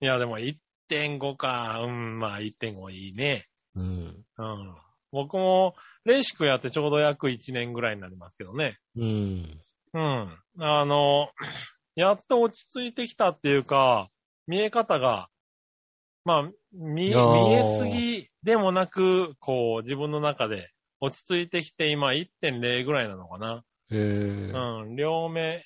[0.00, 1.82] いや、でも1.5か。
[1.82, 3.46] うん、まあ1.5いいね。
[3.74, 4.24] うん。
[4.38, 4.76] うん。
[5.16, 8.76] 僕も、レーシックやってちょうど約1年ぐらいになりますけどね。
[8.96, 9.60] うん。
[9.94, 10.38] うん。
[10.60, 11.30] あの、
[11.96, 14.10] やっと落ち着いてきたっていうか、
[14.46, 15.28] 見え方が、
[16.26, 16.42] まあ、
[16.72, 23.64] 見、見えすぎでもなく、こう、自分の中で落ち着いてきて、今1.0ぐらいなのかな。
[23.90, 25.64] えー、うん、両目、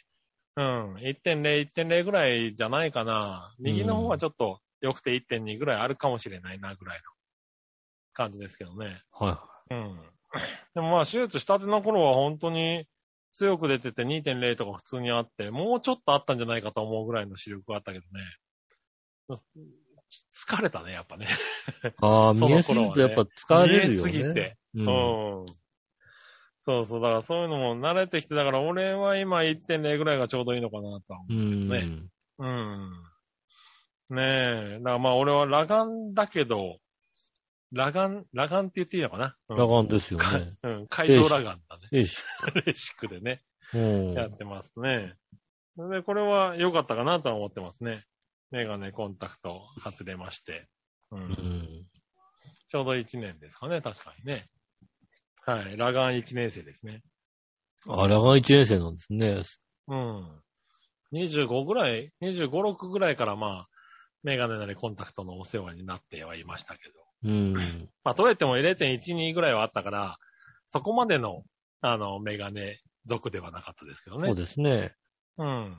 [0.56, 3.52] うん、1.0、1.0ぐらいじゃないかな。
[3.58, 7.19] 右の方はちょっと良くて1.2ぐらいあるかもしれないな、ぐらいの
[8.12, 9.02] 感じですけどね。
[9.12, 10.00] はうん。
[10.74, 12.86] でもまあ、手術したての頃は本当に
[13.32, 19.38] 強く出てて2.0とか普通にあって、もうちょっとあったんじゃないかと思うぐらいの視力があったけどね。
[20.48, 21.26] 疲れたね、やっぱね。
[21.26, 21.28] い。
[22.02, 24.12] ああ、ね見えすぎるとやっぱ疲れるよね。
[24.12, 24.56] 見えすぎて。
[24.74, 24.78] う。
[24.80, 25.46] うんん。
[26.66, 31.68] そうそう、だからそういうのも慣れてきて、だから俺は今1.0ぐらいがちょうどいいのかなとは思うん。
[31.68, 32.44] ねう。
[32.44, 32.90] うん。
[34.10, 34.78] ねえ。
[34.78, 36.78] だからまあ俺は裸眼だけど、
[37.74, 40.54] 裸眼、裸眼って言っていいのかな、うん、裸眼ですよね。
[40.62, 41.98] うん、解凍裸眼だね。
[41.98, 42.22] よし。
[42.66, 43.42] レシックでね、
[43.74, 44.12] うん。
[44.14, 45.14] やってますね。
[45.76, 48.04] で、これは良かったかなとは思ってますね。
[48.50, 50.68] メガネコンタクト外れまして。
[51.12, 51.16] う。
[51.16, 51.86] うんん。
[52.68, 54.48] ちょうど1年ですかね、確かにね。
[55.46, 55.76] はい。
[55.76, 57.02] 裸眼1年生ですね。
[57.88, 59.42] あ、裸眼1年生なんですね。
[59.88, 60.42] うん。
[61.12, 63.68] 25ぐらい、25、6ぐらいからまあ、
[64.22, 67.09] メガネなりコンタクトのお世話になってはいましたけど。
[67.24, 67.88] うん。
[68.04, 70.18] まあ、取れても0.12ぐらいはあったから、
[70.70, 71.42] そこまでの、
[71.80, 74.26] あの、メガネ族ではなかったですけどね。
[74.28, 74.94] そうですね。
[75.36, 75.76] うん。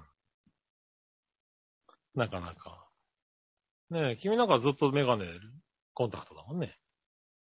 [2.16, 2.88] なかなか。
[3.89, 5.26] ねえ、君なんかずっとメガネ、
[5.94, 6.76] コンタクトだもんね。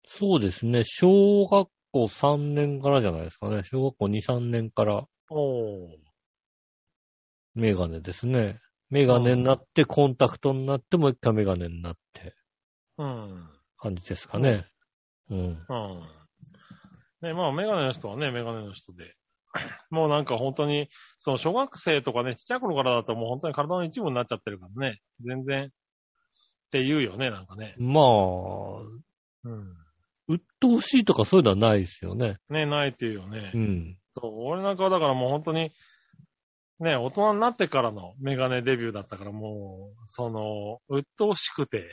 [0.05, 0.83] そうですね。
[0.83, 3.63] 小学校3年からじゃないですかね。
[3.63, 5.97] 小学校2、3年からおー。
[7.53, 8.59] メガネですね。
[8.89, 12.33] メガネになって、コンタクトになって、もう一回メガネになって、
[12.97, 13.60] うん。
[13.81, 14.65] 感じですかね。
[15.29, 15.39] うん。
[15.39, 15.57] うん。
[17.21, 19.15] ね、まあ、メガネの人はね、メガネの人で。
[19.89, 24.99] もうなんか本当に、その小学生とかね、ちっちゃい頃からだともう本当に体の一部になっちゃってるからね。
[25.25, 25.69] 全然、っ
[26.71, 27.75] て言うよね、なんかね。
[27.77, 28.05] まあ、
[29.43, 29.75] うん。
[30.27, 32.37] 鬱陶しいとかそういうのはないですよね。
[32.49, 33.51] ね、ないっていうよね。
[33.53, 33.97] うん。
[34.15, 35.71] そう、俺なんかはだからもう本当に、
[36.79, 41.91] ね、大人になってからのメガネデビューだったからもう、その、鬱陶しくて、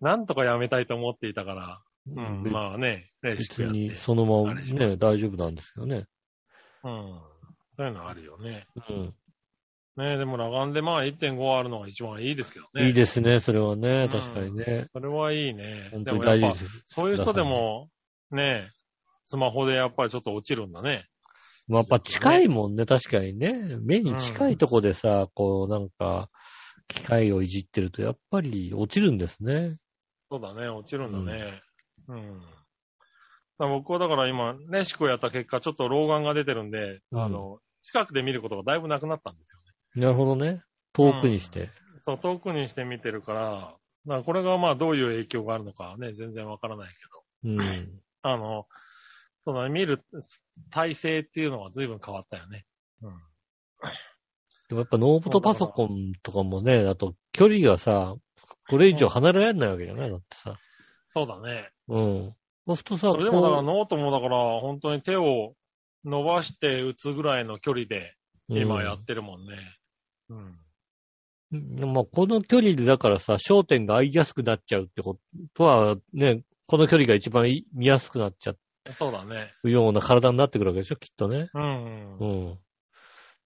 [0.00, 3.10] なんとかやめたいと思っていたから、うん、べまあね。
[3.22, 6.06] 別にそのままね、大丈夫なんですよね。
[6.84, 7.20] うん。
[7.76, 8.66] そういうのあるよね。
[8.88, 9.14] うん。
[9.96, 12.88] ねでも裸眼でまあ1.5あるのが一番いいですけどね。
[12.88, 14.20] いいですね、それはねうん。
[14.20, 14.86] 確かにね。
[14.92, 15.88] それはいいね。
[15.92, 16.84] 本当に大事です。
[16.86, 17.88] そういう人でも、
[18.30, 18.70] ね
[19.26, 21.06] スマホでやっぱりちょっと落ちるんだね。
[21.66, 23.78] まあやっぱ近いもんね、確かにね。
[23.80, 26.28] 目に近いとこでさ、こうなんか、
[26.88, 29.76] 機械をいじってると、やっぱり落ちるんですね。
[30.30, 31.62] そうだね、落ちるんだね。
[32.08, 32.40] うん。
[32.40, 32.46] だ
[33.58, 40.02] から僕はだから今、レシックをやった結果、ちょっと老眼が出てるんで、うんあの、近くで見ることがだいぶなくなったんですよね。
[40.02, 40.62] なるほどね。
[40.92, 41.70] 遠くにして。
[42.02, 46.88] そう、遠くにして見てるから、だからこれがまあどういう影響があるのかはね、全然わからない
[47.42, 47.58] けど。
[47.58, 48.02] うん。
[48.22, 48.66] あの、
[49.44, 50.02] その見る
[50.70, 52.64] 体勢っていうのは随分変わったよね。
[53.02, 53.12] うん。
[54.68, 58.14] でもやっぱノートパソコンとかもね、あと距離がさ、
[58.68, 60.56] これ以上離れられないわけじゃないだってさ。
[61.10, 61.70] そうだね。
[61.88, 62.34] うん。
[62.66, 65.54] そうするとさ、それでもだからこノートもだから本当に手を
[66.04, 68.14] 伸ばして打つぐらいの距離で
[68.48, 69.56] う今やってるもんね。
[70.30, 70.58] うん。
[71.52, 75.18] うんまあ、この距離でだからさ、焦点が合いやすくなっちゃうってこ
[75.54, 78.54] とは、ね、この距離が一番い見やすくなっちゃ
[78.92, 79.52] そうだね。
[79.62, 81.48] うような体になってくるわけでしょ、きっとね。
[81.54, 82.18] うん。
[82.18, 82.58] うん。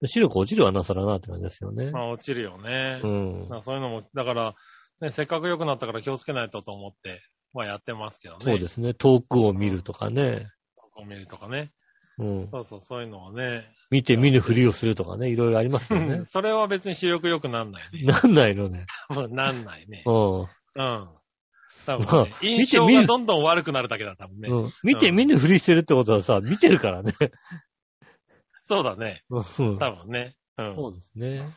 [0.00, 1.90] で視力落ちるわな、そらなって感じですよね。
[1.90, 3.00] まあ落ちるよね。
[3.02, 3.46] うん。
[3.48, 4.54] まあそういうのも、だから、
[5.00, 7.20] ね、せっかく良くなったから気をつけないとと思って、
[7.54, 8.44] まあやってますけどね。
[8.44, 8.94] そうですね。
[8.94, 10.48] 遠くを見るとかね。
[10.76, 11.72] こう見るとかね。
[12.18, 12.48] うん。
[12.50, 13.68] そうそう、そういうのはね。
[13.90, 15.30] 見て見ぬふりをするとかね。
[15.30, 16.24] いろいろありますよね。
[16.30, 18.02] それは別に視力良くなんないね。
[18.02, 18.86] なんないのね。
[19.08, 20.02] 多分なんないね。
[20.04, 20.40] うん。
[20.40, 20.48] うん。
[21.86, 24.48] 多分、まあね、印象がどんどん悪くなるだけだ、多分ね。
[24.48, 24.70] うん。
[24.82, 27.12] 見て見ぬふりしてるってことはさ、見てるからね。
[28.62, 29.22] そうだね。
[29.30, 29.78] うん。
[29.78, 30.34] 多分ね。
[30.58, 30.74] うん。
[30.76, 31.54] そうですね。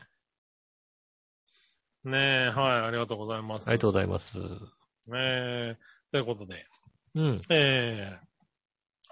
[2.04, 3.68] ねえ、はい、ありがとうございます。
[3.68, 4.38] ありがとうございます。
[4.38, 4.46] ね
[5.14, 5.76] え、
[6.10, 6.66] ということで、
[7.14, 7.40] うん。
[7.50, 8.26] えー、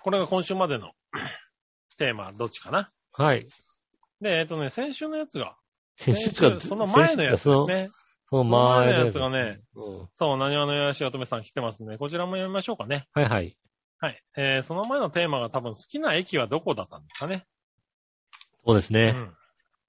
[0.03, 0.93] これが今週までの
[1.99, 2.91] テーマ、どっちかな？
[3.13, 3.47] はい。
[4.21, 5.57] で、えっ、とね、先週のやつが、
[5.97, 7.91] 先先週週その前のやつですね。
[8.29, 10.09] その前前のやつがね、うん。
[10.15, 11.99] そう、何話のよやしおとめさん来てますね。
[11.99, 13.09] こちらも読みましょうかね。
[13.13, 13.57] はいはい。
[13.99, 14.23] はい。
[14.37, 17.45] えー、その前のテーマが多分好きな駅はどこだったんですかね。
[18.65, 19.13] そうですね。
[19.15, 19.35] うん。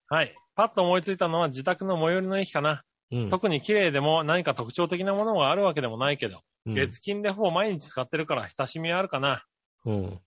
[0.07, 0.35] はい。
[0.55, 2.83] パッと思いついたのは自宅の最寄りの駅かな。
[3.11, 3.29] うん。
[3.29, 9.45] 特に綺麗でも何か特徴的なものがあるわけでもないけど、うん月金でほぼ毎日使ってるから親しみはあるかな。
[9.85, 10.19] うん。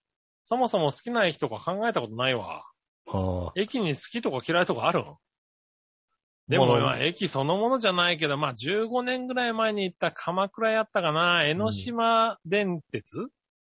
[0.47, 2.65] そもそも好きな駅とか考えたことないわ。
[3.07, 3.53] ああ。
[3.57, 5.05] 駅に好きとか嫌いとかある？
[5.05, 5.19] の
[6.49, 13.07] でも、駅そのものじゃないけど、まあ15年ぐらい前に行った鎌倉やったかな、江ノ島電鉄、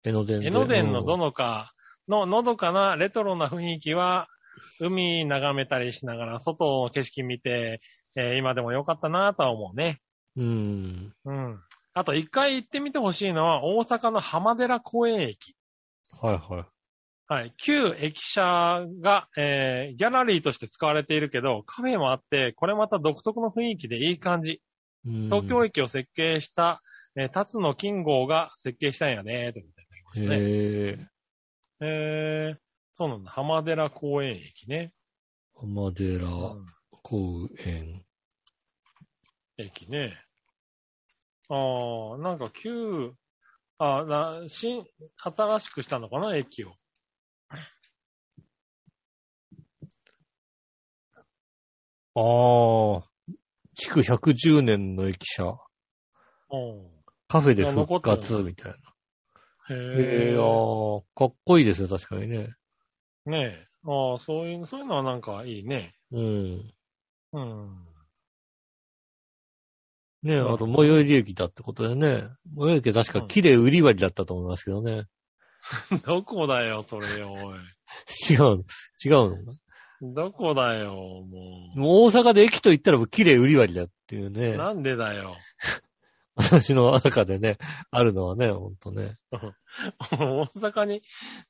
[0.03, 0.47] 江ノ電で。
[0.47, 1.73] 江ノ電のどの、のか
[2.09, 4.27] ののどかなレトロな雰囲気は、
[4.81, 7.79] 海眺めたりしながら外の景色見て、
[8.15, 10.01] えー今でも良かったなとは思うね。
[10.35, 11.13] うん。
[11.25, 11.59] うん。
[11.93, 15.55] あと一回行ってみてほしいのは大阪の浜寺公園駅。
[16.21, 16.65] はいはい。
[17.27, 17.53] はい。
[17.57, 24.61] 旧駅舎が、えーギャラリーとして使われているけど、カフェもあって、これまた独特の雰囲気でいい感じ。
[25.05, 26.81] うん東京駅を設計した、
[27.15, 30.37] えー辰野金剛が設計したんやね、ということでいただきましたね。
[30.37, 31.07] へえ。
[31.81, 32.57] えー、
[32.95, 33.31] そうなんだ。
[33.31, 34.91] 浜寺公園駅ね。
[35.55, 36.72] 浜寺うん
[37.03, 38.05] 公園。
[39.57, 40.17] 駅ね。
[41.49, 43.13] ああ、なんか旧、
[43.77, 44.85] あな、新、
[45.17, 46.71] 新しくしたのかな、駅を。
[52.15, 53.09] ああ。
[53.75, 55.57] 築110年の駅舎。
[56.51, 56.87] うん。
[57.27, 58.77] カフェで復活みたいな。
[59.69, 62.55] へへえ、ああ、かっこいいですよ、確かにね。
[63.25, 63.67] ねえ。
[63.85, 65.95] ああ、そういう、そういうのはなんかいいね。
[66.11, 66.73] うん。
[67.33, 67.85] うん。
[70.23, 72.29] ねうんあと、最寄り駅だってことでね。
[72.55, 75.05] 最寄り駅は確か綺麗売り割りだったと思いますけどね。
[76.05, 77.59] どこだよ、それよ、おい。
[78.29, 78.63] 違う、
[79.05, 79.45] 違う
[80.01, 80.13] の？
[80.13, 84.29] どこだよ、ももう大阪で駅と言ったらもう綺麗売り割りだっていうう。
[84.29, 84.57] ね。
[84.57, 85.37] なんでだよ。
[86.35, 87.57] 私の中でね、
[87.91, 89.17] あるのはね、ほんとね。
[90.11, 91.01] 大阪に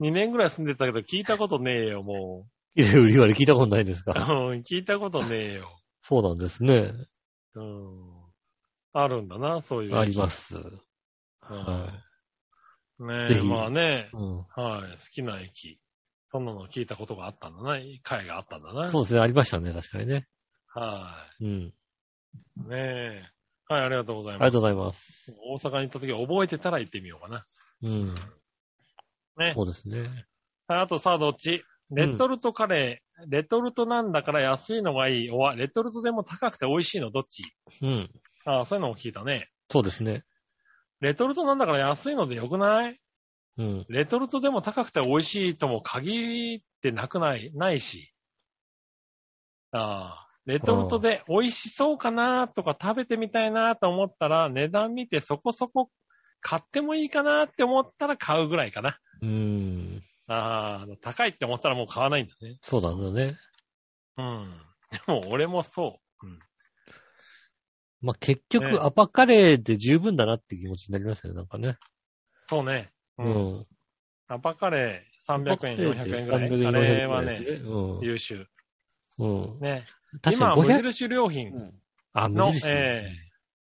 [0.01, 4.13] 2年ぐらい住んでたけど聞いたことねえよ、も 綺麗売り割り聞いたことないですう。
[4.13, 4.13] か？
[4.29, 5.69] うん聞いたことねえよ。
[6.03, 6.93] そうなんですね。
[7.55, 8.23] うん。
[8.93, 9.97] あるんだな、そういう。
[9.97, 10.55] あります。
[10.55, 10.79] うん
[11.49, 11.91] は
[12.99, 14.37] ねえ、まあね、うん。
[14.55, 15.79] はい、好きな駅。
[16.31, 18.87] そんなの聞いたことがあったんだな、会があったんだな。
[18.87, 20.27] そうですね、ありましたね、確かにね。
[20.67, 21.47] はうん。
[21.47, 21.73] い。
[22.69, 23.23] ねえ。
[23.67, 24.41] はい、ありがとうございます。
[24.43, 25.33] ありがとうございます。
[25.37, 27.45] 大阪に行った時覚えてたら行ってみようかな。
[27.81, 28.15] うん。
[29.37, 29.53] ね。
[29.53, 30.01] そうですね。
[30.67, 31.63] はいあとさあどっち？
[31.91, 35.31] レトルトカレー、レトルトなんだから安いのがいい。
[35.31, 37.43] おわ、レトルトでも高くて美味しいのどっち？
[37.81, 38.09] うん。
[38.45, 39.49] ああ、そういうのも聞いたね。
[39.69, 40.23] そうですね。
[41.01, 42.99] レトルトなんだから安いのでよくない？
[43.57, 43.85] うん。
[43.89, 48.13] レトルトでも高くて美味しいとも限ってなくない、ないし。
[49.71, 55.89] ああ、レトルトで美味しそうかなとか食べてみたいなと思ったら値段見てそこそこ
[56.41, 58.99] 買ってもいいかなって思ったら買うぐらいかな。
[59.21, 60.01] うーん。
[60.27, 62.57] ああ、高いって思ったらもう買わないんだね。
[62.61, 63.37] そうなんだね。
[64.17, 64.61] うん。
[64.91, 66.27] でも俺もそう。
[66.27, 66.39] うん。
[68.01, 71.77] まあ、結ね局、アパカレーで十分だなって気持ちになりますよね、なんかね。
[72.45, 72.91] そうね。
[73.17, 73.23] う。
[73.23, 73.65] うんん。
[74.27, 76.49] アパカレー300円、400円ぐらい。
[76.49, 78.05] 300円あれは400円ね、うん。
[78.05, 78.47] 優秀。
[79.19, 79.59] うん。
[79.59, 79.85] ね。
[80.21, 81.73] 確かに今、無500、印良品うん
[82.13, 82.67] あ、の無印。
[82.67, 83.09] え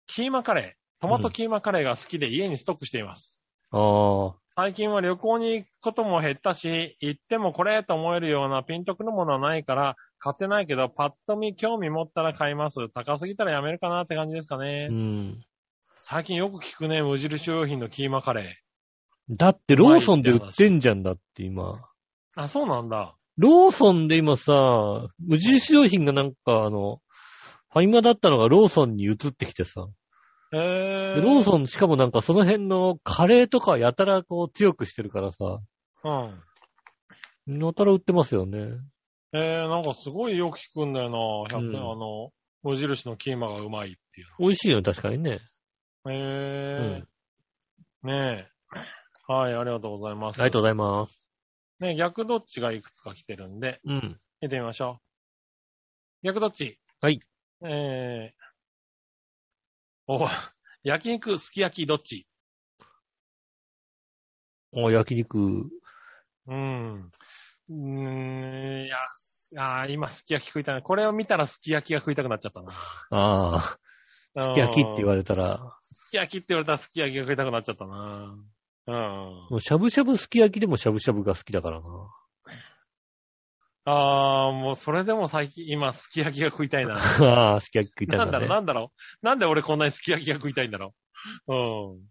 [0.07, 3.36] キーマカレー、トマトキーマカレーが好きで家にストックしています。
[3.71, 12.89] ああ、最近は旅行に行くことも減ったし、行ってもこれと思えるようなピンとくるものはないから、買ってないけど、パッと見興味持ったら買います。
[12.93, 14.87] 高すぎたらやめるかなって感じですかね。
[14.89, 15.45] うん。
[15.99, 18.61] 最近よく聞くね、無印良品のキーマカレ
[19.29, 21.73] だってローソンで売ってんじゃんだって今。
[21.73, 21.77] ー。
[22.35, 23.15] あ、そうなんだ。
[23.37, 24.53] ローソンで今さ、
[25.19, 26.99] 無印良品がなんかあの、
[27.71, 29.87] ファイマだったのがローソンに移ってきてさ。
[30.53, 31.15] へー。
[31.15, 35.59] でローソンしかもなんかその辺のカレーとかやたらこう強くしてるからさ、
[36.03, 36.09] う
[37.53, 37.61] ん。
[37.61, 38.77] やたら売ってますよね。
[39.33, 41.57] えー、なんかすごいよく聞くんだよな。
[41.57, 42.31] 100うんあの、
[42.63, 44.27] 無印のキーマがうまいっていう。
[44.39, 45.39] 美味しいよ、確かにね。
[46.09, 47.05] へー。
[48.03, 48.47] ねえ。
[49.27, 50.41] はい、ありがとうございます。
[50.41, 51.21] ありがとうございます。
[51.79, 54.19] ね逆どっちがいくつか来てるんで、うん。
[54.41, 54.99] 見てみましょ
[56.23, 56.27] う。
[56.27, 56.79] 逆どっち？
[57.01, 57.19] はい。
[57.63, 58.46] えー、
[60.09, 60.25] お、
[60.83, 62.25] 焼肉、すき焼きどっち？
[64.71, 65.37] お、焼肉。
[66.47, 67.11] うん。
[67.69, 68.97] うーん、いや、
[69.57, 70.81] あー今すき焼き食いたいな。
[70.81, 72.71] これを見たらすき焼きが食いたくなっちゃったな。
[73.09, 73.77] ああ、す
[74.53, 78.37] き焼きって言われれたら、すき焼きって言われたらすき焼きが食いたくなっちゃったな。
[78.87, 78.95] うん。
[78.95, 81.85] もうしゃぶしゃぶすき焼きでもしゃぶしゃぶが好きだからな。
[83.89, 86.97] あー、もうそれでも最近、今すき焼きが食いたいな。
[87.23, 88.49] ああ、すき焼き食いたいなんんだろう。
[88.49, 88.91] なんだろ
[89.21, 89.25] う。
[89.25, 90.93] なんで俺こんなにすき焼きが食いたいんだろ
[91.47, 91.53] う。
[91.53, 92.01] うん。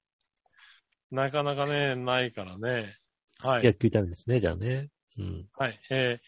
[1.11, 2.97] なかなかね、ないからね。
[3.41, 3.61] はい。
[3.61, 4.89] すき焼き食いたいんですね、じゃあね。
[5.19, 5.49] うん。
[5.53, 5.79] はい。
[5.91, 6.27] えー、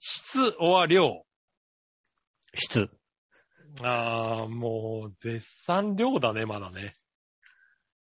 [0.00, 1.24] 質は量。
[2.54, 2.90] 質。
[3.82, 6.96] あー、もう、絶賛量だね、まだね。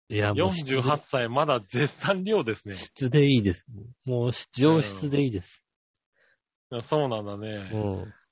[0.09, 2.75] いや、もう質で48歳、まだ絶賛量ですね。
[2.75, 3.67] 質でいいです。
[4.07, 5.64] もう上質でいいです。
[6.83, 7.69] そうなんだね。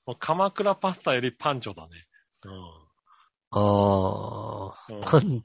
[0.06, 0.16] うん。
[0.18, 2.06] 鎌倉パスタよりパンチョだね。
[3.50, 5.00] ああ、うん。
[5.00, 5.42] パン、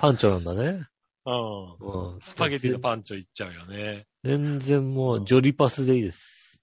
[0.00, 0.86] パンチョなんだね。
[1.24, 2.14] うん。
[2.14, 2.20] うん。
[2.20, 4.06] スパゲティのパンチョいっちゃうよね。
[4.24, 6.60] 全然もう、ジョリパスでいいです。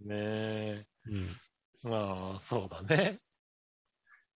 [0.00, 0.86] ねえ。
[1.06, 1.90] うん。
[1.90, 3.20] まあ、そうだね。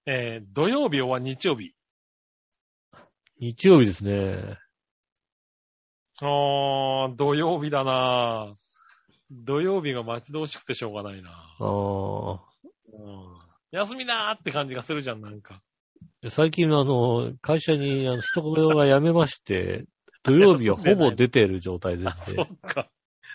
[0.06, 1.74] えー、土曜日は日曜日。
[3.40, 4.58] 日曜日ですね。
[6.20, 8.56] あー、土曜日だな
[9.30, 11.64] 土曜日が待ち遠しくてしょうがないなああ。
[11.64, 13.48] うん。
[13.70, 15.62] 休みだーって感じがするじゃん、なんか。
[16.30, 19.86] 最近あの、会社にあの人が辞めまして、
[20.24, 22.04] 土曜日はほぼ出てる状態で。
[22.10, 22.90] そっか。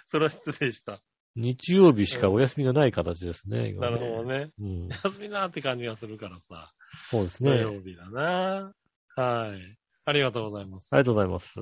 [0.07, 1.01] それは失礼した。
[1.35, 3.69] 日曜日しかお休みがない形ですね。
[3.69, 4.51] 今なねるほどね。
[4.59, 4.87] うん。
[5.03, 6.73] 休みだーって感じがするからさ。
[7.09, 7.61] そうです土ね。
[7.61, 8.73] 曜日だな
[9.15, 9.77] はい。
[10.05, 10.89] ありがとうございます。
[10.91, 11.55] ありがとうございます。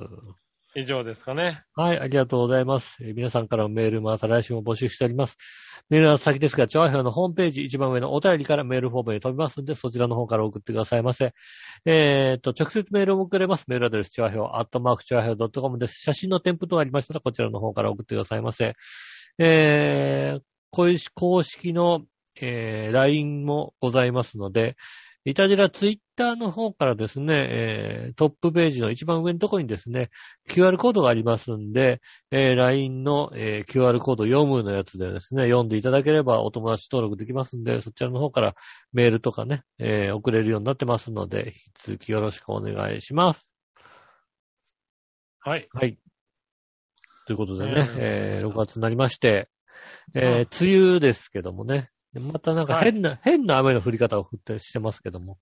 [0.74, 1.62] 以上ですかね。
[1.74, 2.96] はい、ありがとうございます。
[3.02, 5.36] えー皆さんからのメールまた来週も募集しております。
[5.90, 11.34] メールの先ですが、チョアヘオのホームページ一番上のお便りからメールフォームに飛びますので、そちらの方から送ってくださいませ。
[11.84, 13.66] えー、と、直接メールを送れます。
[13.68, 16.00] メールアドレス、チョアヘオ、アットマークチョアヘオ .com です。
[16.00, 18.72] 写真の添付等ありましたら、こちらの方から送ってくださいませ。
[19.38, 22.00] えー、公式公式の、
[22.40, 24.76] えー、LINE もございますので、
[25.24, 30.10] いたじらツイッターの方からですね、えートップページの一番上のところにですね、
[30.48, 32.00] QR コードがありますんで、
[32.30, 38.54] えー LINE の、えー QR コード読むのやつでですね、読んでいただければお友達登録できますんで、そちらの方から
[38.92, 43.52] メールとかね、えー送れるようになってますので、引き続きよろしくお願いします。
[45.40, 45.68] はい。
[45.72, 45.98] はい。
[47.26, 49.48] ということでね、うんえー6月になりまして、
[50.14, 55.38] えー梅雨ですけどもね、またなんかはい変な、変な雨の降り方を降ってしてますけども、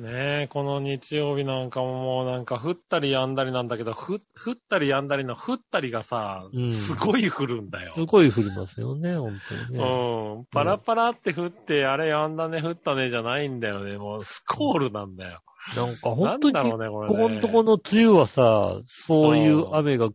[0.00, 7.92] ねえ、この日曜日なんかももうなんか降ったり止んだりなんだけど、ふ降ったり止んだりの降ったりがさ、うんすごい降るんだよ。
[7.92, 9.84] すごい降りますよね、本当にね。
[9.84, 10.44] うん。
[10.46, 13.98] パラパラって降って、あれ止んだね、降ったねじゃないんだよね。
[13.98, 15.42] もうスコールなんだよ。
[15.76, 17.08] なんかな本当に、ね、これ、こね。
[17.08, 20.08] このとこの梅雨はさ、そういう雨が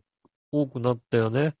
[0.50, 1.54] 多くなったよね。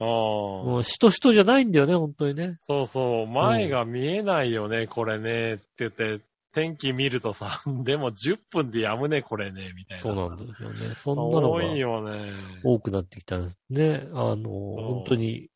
[0.00, 0.06] うん。
[0.06, 2.58] もうしとしとじゃないんだよね、本当にね。
[2.60, 3.26] そうそう。
[3.26, 5.54] 前が見えないよね、これね。
[5.54, 6.20] って言って、
[6.52, 10.02] 天気見るとさ、 でも10分でやむね、これね、みたいな。
[10.02, 10.94] そうなんですよね。
[10.94, 12.32] そんなの多がいよね。
[12.64, 14.08] 多くなってきたんですね。
[14.12, 15.50] あの、本当に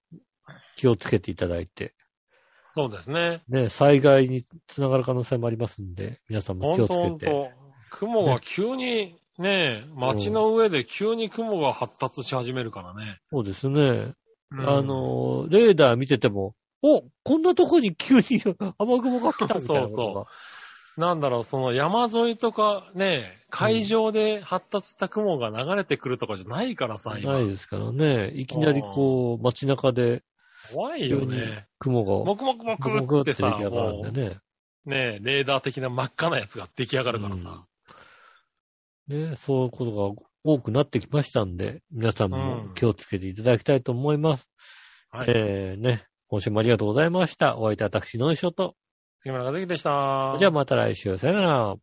[0.77, 1.95] 気をつけていただいて。
[2.75, 3.43] そうですね。
[3.49, 7.09] ね、災害につながる可能性もありますんで、皆さんも気ほをつけて。
[7.09, 7.63] んとほんと。
[7.91, 13.21] 雲が急に、ね、街の上で急に雲が発達し始めるからね。
[13.31, 14.15] そうですね。
[14.51, 18.23] うんあ、の、レーダー見てても、おこんなとこに急に
[18.79, 20.27] 雨雲が来たみたいなことが。
[20.97, 27.33] なんだろう、その山沿いとかね、海上で発達した雲が流れてくるとかじゃないからさ、今。
[27.33, 28.31] ないですからね。
[28.35, 30.23] いきなりこう、街中で
[30.71, 31.67] 怖いよね。
[31.79, 34.41] 雲が、もくもくももくってくってさ、出来上がるもんでね。
[34.87, 37.67] う、ねレーダー的な真っ赤なやつが出来上がるからさ。
[39.09, 44.49] ね、そういうことが多くなってきましたんで、皆さんもうん気をつけていただきたいと思います。
[45.11, 45.31] はい。
[45.31, 47.57] えー、ね、今週もありがとうございました。
[47.57, 48.75] お会いいたい私、のいしょと。
[49.25, 50.37] 杉村和樹でした。
[50.39, 51.77] じゃあまた来週、さよなら。